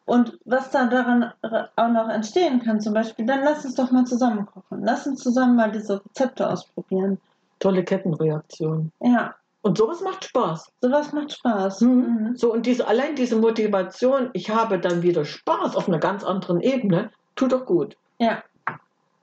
Und 0.06 0.38
was 0.46 0.70
da 0.70 0.86
daran 0.86 1.34
auch 1.76 1.90
noch 1.90 2.08
entstehen 2.10 2.62
kann, 2.62 2.80
zum 2.80 2.94
Beispiel, 2.94 3.26
dann 3.26 3.44
lass 3.44 3.66
uns 3.66 3.76
doch 3.76 3.92
mal 3.92 4.06
zusammen 4.06 4.46
kochen. 4.46 4.84
Lass 4.84 5.08
uns 5.08 5.22
zusammen 5.22 5.56
mal 5.56 5.72
diese 5.72 6.04
Rezepte 6.06 6.48
ausprobieren. 6.48 7.20
Tolle 7.60 7.84
Kettenreaktion. 7.84 8.92
Ja, 9.02 9.36
Und 9.66 9.80
sowas 9.80 10.00
macht 10.02 10.26
Spaß. 10.26 10.72
sowas 10.80 11.12
macht 11.12 11.32
Spaß. 11.32 11.82
Mhm. 11.82 11.90
Mhm. 11.90 12.36
So, 12.38 12.54
und 12.54 12.68
diese, 12.68 12.88
allein 12.88 13.16
diese 13.16 13.36
Motivation, 13.36 14.30
ich 14.34 14.52
habe 14.52 14.80
dann 14.80 15.02
wieder 15.02 15.26
Spaß 15.26 15.76
auf 15.76 15.88
einer 15.88 15.98
ganz 15.98 16.24
anderen 16.24 16.62
Ebene, 16.62 17.10
tut 17.36 17.52
doch 17.52 17.66
gut. 17.66 17.98
Ja. 18.20 18.44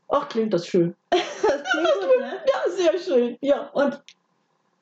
Ach, 0.09 0.29
klingt 0.29 0.53
das 0.53 0.67
schön. 0.67 0.97
Das 1.13 1.63
klingt 1.71 1.93
gut, 1.93 2.21
ne? 2.21 2.33
Ja, 2.53 2.73
sehr 2.73 2.99
schön. 2.99 3.39
Ja. 3.41 3.69
Und 3.73 4.03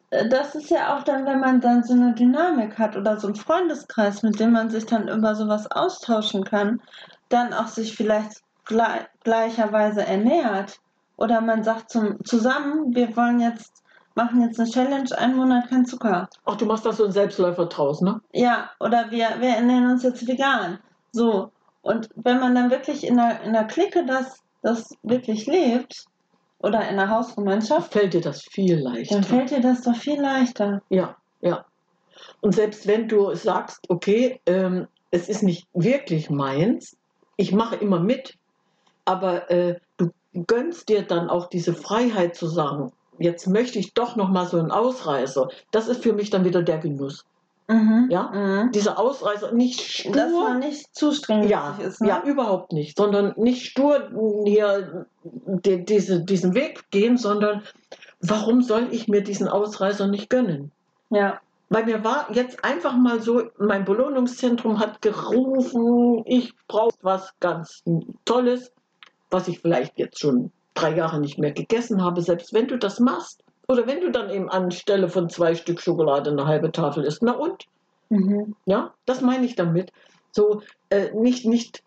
äh, 0.08 0.30
das 0.30 0.54
ist 0.54 0.70
ja 0.70 0.96
auch 0.96 1.04
dann, 1.04 1.26
wenn 1.26 1.40
man 1.40 1.60
dann 1.60 1.84
so 1.84 1.92
eine 1.92 2.14
Dynamik 2.14 2.78
hat 2.78 2.96
oder 2.96 3.18
so 3.18 3.26
einen 3.26 3.36
Freundeskreis, 3.36 4.22
mit 4.22 4.40
dem 4.40 4.52
man 4.52 4.70
sich 4.70 4.86
dann 4.86 5.08
über 5.08 5.34
sowas 5.34 5.70
austauschen 5.70 6.42
kann, 6.42 6.80
dann 7.28 7.52
auch 7.52 7.66
sich 7.66 7.94
vielleicht 7.94 8.40
gle 8.64 9.06
gleicherweise 9.24 10.06
ernährt. 10.06 10.80
Oder 11.18 11.42
man 11.42 11.64
sagt 11.64 11.90
zum, 11.90 12.24
zusammen, 12.24 12.94
wir 12.94 13.14
wollen 13.14 13.40
jetzt, 13.40 13.79
machen 14.14 14.42
jetzt 14.42 14.58
eine 14.58 14.68
Challenge, 14.68 15.18
einen 15.18 15.36
Monat 15.36 15.68
kein 15.68 15.86
Zucker. 15.86 16.28
Ach, 16.44 16.56
du 16.56 16.66
machst 16.66 16.86
da 16.86 16.92
so 16.92 17.04
einen 17.04 17.12
Selbstläufer 17.12 17.66
draus, 17.66 18.00
ne? 18.00 18.20
Ja, 18.32 18.70
oder 18.80 19.10
wir, 19.10 19.28
wir 19.38 19.50
ernähren 19.50 19.90
uns 19.90 20.02
jetzt 20.02 20.26
vegan. 20.26 20.78
So. 21.12 21.50
Und 21.82 22.08
wenn 22.14 22.40
man 22.40 22.54
dann 22.54 22.70
wirklich 22.70 23.06
in 23.06 23.16
der, 23.16 23.42
in 23.42 23.52
der 23.52 23.64
Clique 23.64 24.04
das, 24.04 24.42
das 24.62 24.94
wirklich 25.02 25.46
lebt, 25.46 26.06
oder 26.62 26.88
in 26.88 26.96
der 26.96 27.08
Hausgemeinschaft, 27.08 27.92
Fällt 27.92 28.14
dir 28.14 28.20
das 28.20 28.42
viel 28.42 28.78
leichter. 28.78 29.14
dann 29.14 29.24
fällt 29.24 29.50
dir 29.50 29.60
das 29.60 29.82
doch 29.82 29.96
viel 29.96 30.20
leichter. 30.20 30.82
Ja, 30.90 31.16
ja. 31.40 31.64
Und 32.40 32.54
selbst 32.54 32.86
wenn 32.86 33.08
du 33.08 33.34
sagst, 33.34 33.88
okay, 33.88 34.40
ähm, 34.46 34.86
es 35.10 35.28
ist 35.28 35.42
nicht 35.42 35.66
wirklich 35.72 36.30
meins, 36.30 36.96
ich 37.36 37.52
mache 37.52 37.76
immer 37.76 38.00
mit, 38.00 38.36
aber 39.06 39.50
äh, 39.50 39.80
du 39.96 40.10
gönnst 40.46 40.88
dir 40.88 41.02
dann 41.02 41.30
auch 41.30 41.48
diese 41.48 41.74
Freiheit 41.74 42.36
zu 42.36 42.46
sagen, 42.46 42.92
jetzt 43.20 43.46
möchte 43.46 43.78
ich 43.78 43.94
doch 43.94 44.16
noch 44.16 44.28
mal 44.28 44.46
so 44.46 44.58
einen 44.58 44.70
Ausreißer. 44.70 45.48
Das 45.70 45.88
ist 45.88 46.02
für 46.02 46.12
mich 46.12 46.30
dann 46.30 46.44
wieder 46.44 46.62
der 46.62 46.78
Genuss. 46.78 47.24
Mhm. 47.68 48.08
Ja? 48.10 48.30
Mhm. 48.32 48.72
Dieser 48.72 48.98
Ausreißer, 48.98 49.52
nicht 49.52 49.80
stur. 49.80 50.12
Dass 50.12 50.32
man 50.32 50.58
nicht 50.58 50.94
zu 50.94 51.12
streng 51.12 51.48
ja, 51.48 51.78
ist. 51.80 52.00
Ne? 52.00 52.08
ja, 52.08 52.22
überhaupt 52.24 52.72
nicht, 52.72 52.96
sondern 52.96 53.34
nicht 53.36 53.64
stur 53.64 54.10
hier 54.44 55.06
die, 55.22 55.84
diese, 55.84 56.24
diesen 56.24 56.54
Weg 56.54 56.90
gehen, 56.90 57.16
sondern 57.16 57.62
warum 58.20 58.62
soll 58.62 58.88
ich 58.90 59.06
mir 59.06 59.22
diesen 59.22 59.46
Ausreißer 59.46 60.08
nicht 60.08 60.28
gönnen? 60.30 60.72
ja. 61.10 61.40
Weil 61.72 61.84
mir 61.84 62.02
war 62.02 62.26
jetzt 62.32 62.64
einfach 62.64 62.96
mal 62.96 63.22
so, 63.22 63.44
mein 63.56 63.84
Belohnungszentrum 63.84 64.80
hat 64.80 65.00
gerufen, 65.02 66.24
ich 66.26 66.52
brauche 66.66 66.96
was 67.02 67.32
ganz 67.38 67.84
Tolles, 68.24 68.72
was 69.30 69.46
ich 69.46 69.60
vielleicht 69.60 69.96
jetzt 69.96 70.18
schon 70.18 70.50
drei 70.74 70.94
Jahre 70.94 71.20
nicht 71.20 71.38
mehr 71.38 71.52
gegessen 71.52 72.02
habe. 72.02 72.22
Selbst 72.22 72.52
wenn 72.52 72.68
du 72.68 72.78
das 72.78 73.00
machst, 73.00 73.42
oder 73.68 73.86
wenn 73.86 74.00
du 74.00 74.10
dann 74.10 74.30
eben 74.30 74.48
anstelle 74.50 75.08
von 75.08 75.28
zwei 75.28 75.54
Stück 75.54 75.80
Schokolade 75.80 76.30
eine 76.30 76.46
halbe 76.46 76.72
Tafel 76.72 77.04
isst, 77.04 77.22
na 77.22 77.32
und? 77.32 77.66
Mhm. 78.08 78.56
Ja, 78.66 78.92
das 79.06 79.20
meine 79.20 79.46
ich 79.46 79.54
damit. 79.54 79.92
So 80.32 80.62
äh, 80.90 81.10
nicht, 81.14 81.46
nicht 81.46 81.82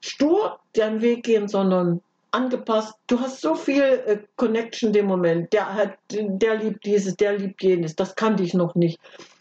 stur 0.00 0.58
den 0.76 1.00
Weg 1.00 1.24
gehen, 1.24 1.48
sondern 1.48 2.00
angepasst. 2.30 2.94
Du 3.08 3.18
hast 3.18 3.40
so 3.40 3.54
viel 3.54 3.82
äh, 3.82 4.18
Connection 4.36 4.92
dem 4.92 5.06
Moment. 5.06 5.52
Der 5.52 5.74
hat, 5.74 5.94
der 6.10 6.56
liebt 6.56 6.84
dieses, 6.84 7.16
der 7.16 7.38
liebt 7.38 7.62
jenes. 7.62 7.96
Das 7.96 8.14
kannte 8.14 8.42
ich 8.42 8.54
noch 8.54 8.74
nicht. 8.74 9.00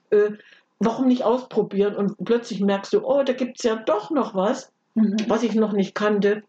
Äh, 0.10 0.32
warum 0.80 1.08
nicht 1.08 1.24
ausprobieren? 1.24 1.96
Und 1.96 2.16
plötzlich 2.24 2.62
merkst 2.62 2.94
du, 2.94 3.06
oh, 3.06 3.22
da 3.24 3.34
gibt 3.34 3.58
es 3.58 3.64
ja 3.64 3.76
doch 3.76 4.10
noch 4.10 4.34
was, 4.34 4.72
Mhm. 4.96 5.18
was 5.28 5.44
ich 5.44 5.56
noch 5.56 5.74
nicht 5.74 5.94
kannte, 5.94 6.42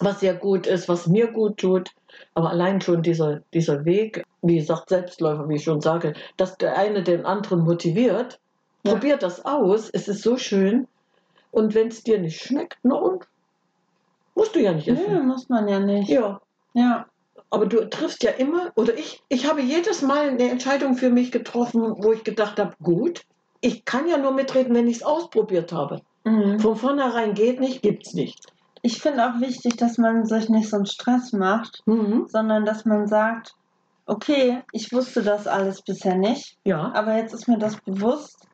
was 0.00 0.20
sehr 0.20 0.34
gut 0.34 0.66
ist, 0.66 0.88
was 0.88 1.06
mir 1.06 1.28
gut 1.28 1.58
tut. 1.58 1.90
Aber 2.34 2.50
allein 2.50 2.80
schon 2.80 3.02
dieser, 3.02 3.40
dieser 3.52 3.84
Weg, 3.84 4.24
wie 4.42 4.56
gesagt, 4.56 4.88
Selbstläufer, 4.90 5.48
wie 5.48 5.56
ich 5.56 5.64
schon 5.64 5.80
sage, 5.80 6.14
dass 6.36 6.56
der 6.58 6.76
eine 6.78 7.02
den 7.02 7.24
anderen 7.26 7.60
motiviert, 7.60 8.38
Ja. 8.84 8.92
probier 8.92 9.16
das 9.16 9.44
aus, 9.44 9.90
es 9.92 10.06
ist 10.08 10.22
so 10.22 10.36
schön. 10.36 10.86
Und 11.50 11.74
wenn 11.74 11.88
es 11.88 12.02
dir 12.02 12.18
nicht 12.18 12.40
schmeckt, 12.42 12.78
na 12.82 12.94
und? 12.96 13.24
Musst 14.34 14.54
du 14.54 14.60
ja 14.60 14.72
nicht 14.72 14.86
essen. 14.88 15.26
muss 15.26 15.48
man 15.48 15.66
ja 15.68 15.80
nicht. 15.80 16.08
Ja, 16.10 16.40
Ja. 16.74 17.06
aber 17.50 17.66
du 17.66 17.88
triffst 17.88 18.22
ja 18.22 18.30
immer, 18.32 18.70
oder 18.76 18.94
ich, 18.98 19.22
ich 19.28 19.48
habe 19.48 19.62
jedes 19.62 20.02
Mal 20.02 20.28
eine 20.30 20.50
Entscheidung 20.50 20.96
für 20.96 21.08
mich 21.10 21.32
getroffen, 21.32 21.94
wo 22.02 22.12
ich 22.12 22.22
gedacht 22.24 22.58
habe, 22.58 22.74
gut, 22.82 23.22
ich 23.62 23.84
kann 23.86 24.06
ja 24.08 24.18
nur 24.18 24.32
mitreden, 24.32 24.74
wenn 24.74 24.86
ich 24.88 24.96
es 24.98 25.02
ausprobiert 25.02 25.72
habe. 25.72 26.02
Mhm. 26.24 26.60
Von 26.60 26.76
vornherein 26.76 27.32
geht 27.34 27.60
nicht, 27.60 27.80
gibt's 27.82 28.12
nicht. 28.12 28.46
Ich 28.82 29.00
finde 29.02 29.26
auch 29.28 29.40
wichtig, 29.40 29.76
dass 29.76 29.98
man 29.98 30.24
sich 30.26 30.48
nicht 30.48 30.68
so 30.70 30.76
einen 30.76 30.86
Stress 30.86 31.32
macht, 31.32 31.82
Mhm. 31.86 32.26
sondern 32.28 32.64
dass 32.64 32.84
man 32.84 33.06
sagt, 33.08 33.54
okay, 34.06 34.62
ich 34.72 34.92
wusste 34.92 35.22
das 35.22 35.46
alles 35.46 35.82
bisher 35.82 36.14
nicht, 36.16 36.56
Ja, 36.64 36.92
aber 36.94 37.16
jetzt 37.16 37.34
ist 37.34 37.48
mir 37.48 37.58
das 37.58 37.76
bewusst 37.80 38.46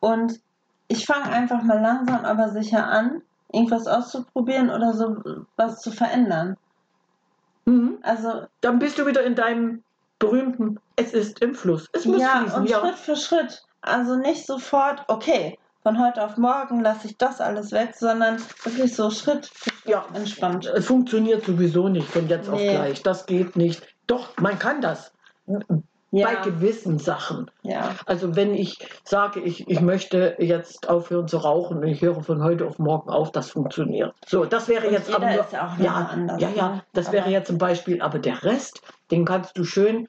und 0.00 0.40
ich 0.88 1.06
fange 1.06 1.24
einfach 1.30 1.62
mal 1.62 1.80
langsam, 1.80 2.24
aber 2.24 2.50
sicher 2.50 2.86
an, 2.86 3.22
irgendwas 3.52 3.86
auszuprobieren 3.86 4.70
oder 4.70 4.92
so 4.92 5.16
was 5.56 5.80
zu 5.80 5.90
verändern. 5.90 6.56
mhm. 7.64 7.98
Also 8.02 8.42
dann 8.60 8.78
bist 8.78 8.98
du 8.98 9.06
wieder 9.06 9.22
in 9.24 9.34
deinem 9.34 9.82
berühmten, 10.18 10.78
es 10.96 11.12
ist 11.14 11.40
im 11.40 11.54
Fluss. 11.54 11.88
Es 11.92 12.04
muss 12.04 12.20
ja, 12.20 12.40
fließen. 12.40 12.60
und 12.60 12.68
Ja. 12.68 12.80
Schritt 12.80 12.96
für 12.96 13.16
Schritt. 13.16 13.62
Also 13.80 14.16
nicht 14.16 14.44
sofort, 14.46 15.02
okay, 15.08 15.58
von 15.82 15.98
heute 16.04 16.24
auf 16.24 16.36
morgen 16.36 16.80
lasse 16.82 17.06
ich 17.08 17.16
das 17.16 17.40
alles 17.40 17.72
weg, 17.72 17.94
sondern 17.96 18.36
wirklich 18.64 18.94
so 18.94 19.10
Schritt 19.10 19.46
für 19.46 19.70
Schritt 19.70 19.84
Ja. 19.86 20.04
entspannt. 20.14 20.66
Es 20.66 20.86
funktioniert 20.86 21.44
sowieso 21.44 21.88
nicht 21.88 22.08
von 22.08 22.28
jetzt 22.28 22.48
auf 22.48 22.58
Nee. 22.58 22.70
gleich. 22.74 23.02
Das 23.02 23.26
geht 23.26 23.56
nicht. 23.56 23.82
Doch, 24.06 24.36
man 24.38 24.58
kann 24.58 24.80
das. 24.82 25.12
Bei 25.46 25.62
Ja, 26.12 26.42
gewissen 26.42 26.98
Sachen. 26.98 27.50
ja, 27.62 27.94
Also 28.04 28.34
wenn 28.34 28.52
ich 28.52 28.78
sage, 29.04 29.38
ich, 29.40 29.68
ich 29.68 29.80
möchte 29.80 30.34
jetzt 30.40 30.88
aufhören 30.88 31.28
zu 31.28 31.36
rauchen 31.38 31.78
und 31.78 31.86
ich 31.86 32.02
höre 32.02 32.20
von 32.24 32.42
heute 32.42 32.66
auf 32.66 32.78
morgen 32.80 33.10
auf, 33.10 33.30
das 33.30 33.50
funktioniert. 33.50 34.12
So, 34.26 34.44
das 34.44 34.66
wäre 34.68 34.88
Und 34.88 34.92
jetzt 34.92 35.06
jeder 35.06 35.18
aber 35.22 35.30
nur, 35.32 35.40
ist 35.44 35.52
ja 35.52 35.68
auch 35.68 35.78
ja, 35.78 35.92
anders, 36.12 36.40
ja, 36.40 36.48
ja, 36.50 36.68
ne? 36.68 36.82
das 36.92 37.06
Aber- 37.06 37.12
wäre 37.18 37.30
jetzt 37.30 37.48
ein 37.50 37.58
Beispiel. 37.58 38.02
Aber 38.02 38.18
der 38.18 38.42
Rest, 38.42 38.82
den 39.12 39.24
kannst 39.24 39.56
du 39.56 39.62
schön 39.64 40.08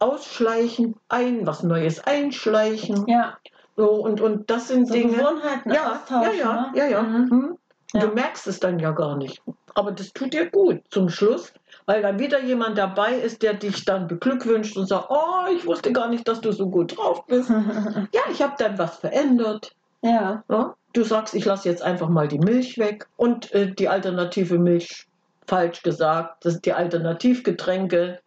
ausschleichen, 0.00 0.96
ein 1.08 1.46
was 1.46 1.62
Neues 1.62 2.04
einschleichen. 2.06 3.06
ja. 3.08 3.38
So, 3.76 3.90
und, 3.92 4.20
und 4.20 4.50
das 4.50 4.68
sind 4.68 4.88
So 4.88 4.94
Dinge. 4.94 5.16
Gewohnheiten 5.18 5.70
Ja, 5.70 6.02
ja, 6.10 6.32
ja, 6.32 6.52
ne? 6.54 6.78
ja, 6.78 6.86
ja. 6.86 7.02
Mhm. 7.02 7.30
Hm? 7.30 7.58
Ja. 7.92 8.00
Du 8.00 8.08
merkst 8.14 8.46
es 8.46 8.58
dann 8.58 8.78
ja 8.78 8.90
gar 8.90 9.16
nicht. 9.16 9.42
Aber 9.74 9.92
das 9.92 10.12
tut 10.12 10.32
dir 10.32 10.50
gut 10.50 10.80
zum 10.90 11.08
Schluss, 11.08 11.52
weil 11.84 12.02
dann 12.02 12.18
wieder 12.18 12.42
jemand 12.42 12.78
dabei 12.78 13.14
ist, 13.14 13.42
der 13.42 13.54
dich 13.54 13.84
dann 13.84 14.06
beglückwünscht 14.08 14.76
und 14.76 14.86
sagt, 14.86 15.06
oh, 15.10 15.50
ich 15.54 15.66
wusste 15.66 15.92
gar 15.92 16.08
nicht, 16.08 16.26
dass 16.26 16.40
du 16.40 16.50
so 16.52 16.68
gut 16.68 16.96
drauf 16.96 17.26
bist. 17.26 17.50
Ja, 18.12 18.22
ich 18.30 18.42
habe 18.42 18.54
dann 18.58 18.78
was 18.78 18.96
verändert. 18.96 19.74
ja, 20.02 20.42
Ja? 20.48 20.74
Du 20.94 21.04
sagst, 21.04 21.34
ich 21.34 21.44
lasse 21.44 21.68
jetzt 21.68 21.82
einfach 21.82 22.08
mal 22.08 22.26
die 22.26 22.38
Milch 22.38 22.78
weg 22.78 23.06
und 23.16 23.52
äh, 23.52 23.70
die 23.72 23.88
alternative 23.88 24.58
Milch, 24.58 25.06
falsch 25.46 25.82
gesagt, 25.82 26.44
das 26.44 26.54
sind 26.54 26.64
die 26.64 26.72
Alternativgetränke, 26.72 28.20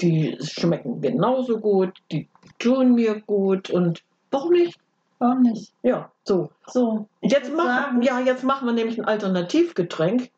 die 0.00 0.38
schmecken 0.40 1.00
genauso 1.02 1.60
gut, 1.60 1.92
die 2.10 2.28
tun 2.58 2.94
mir 2.94 3.20
gut 3.20 3.68
und 3.70 4.02
warum 4.30 4.52
nicht? 4.52 4.78
Warum 5.18 5.42
nicht? 5.42 5.72
Ja, 5.82 6.10
so. 6.24 6.50
So, 6.66 7.08
Jetzt 7.20 7.52
machen, 7.52 8.02
ja, 8.02 8.20
jetzt 8.20 8.44
machen 8.44 8.66
wir 8.66 8.72
nämlich 8.72 8.98
ein 8.98 9.04
Alternativgetränk 9.04 10.30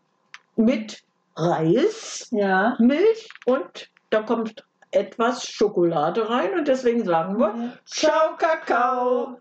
mit 0.56 1.02
Reis, 1.36 2.28
ja. 2.30 2.76
Milch 2.78 3.28
und 3.44 3.90
da 4.10 4.22
kommt 4.22 4.64
etwas 4.90 5.46
Schokolade 5.46 6.28
rein 6.28 6.54
und 6.58 6.68
deswegen 6.68 7.04
sagen 7.04 7.38
wir 7.38 7.72
Ciao, 7.84 8.36
Kakao. 8.38 9.34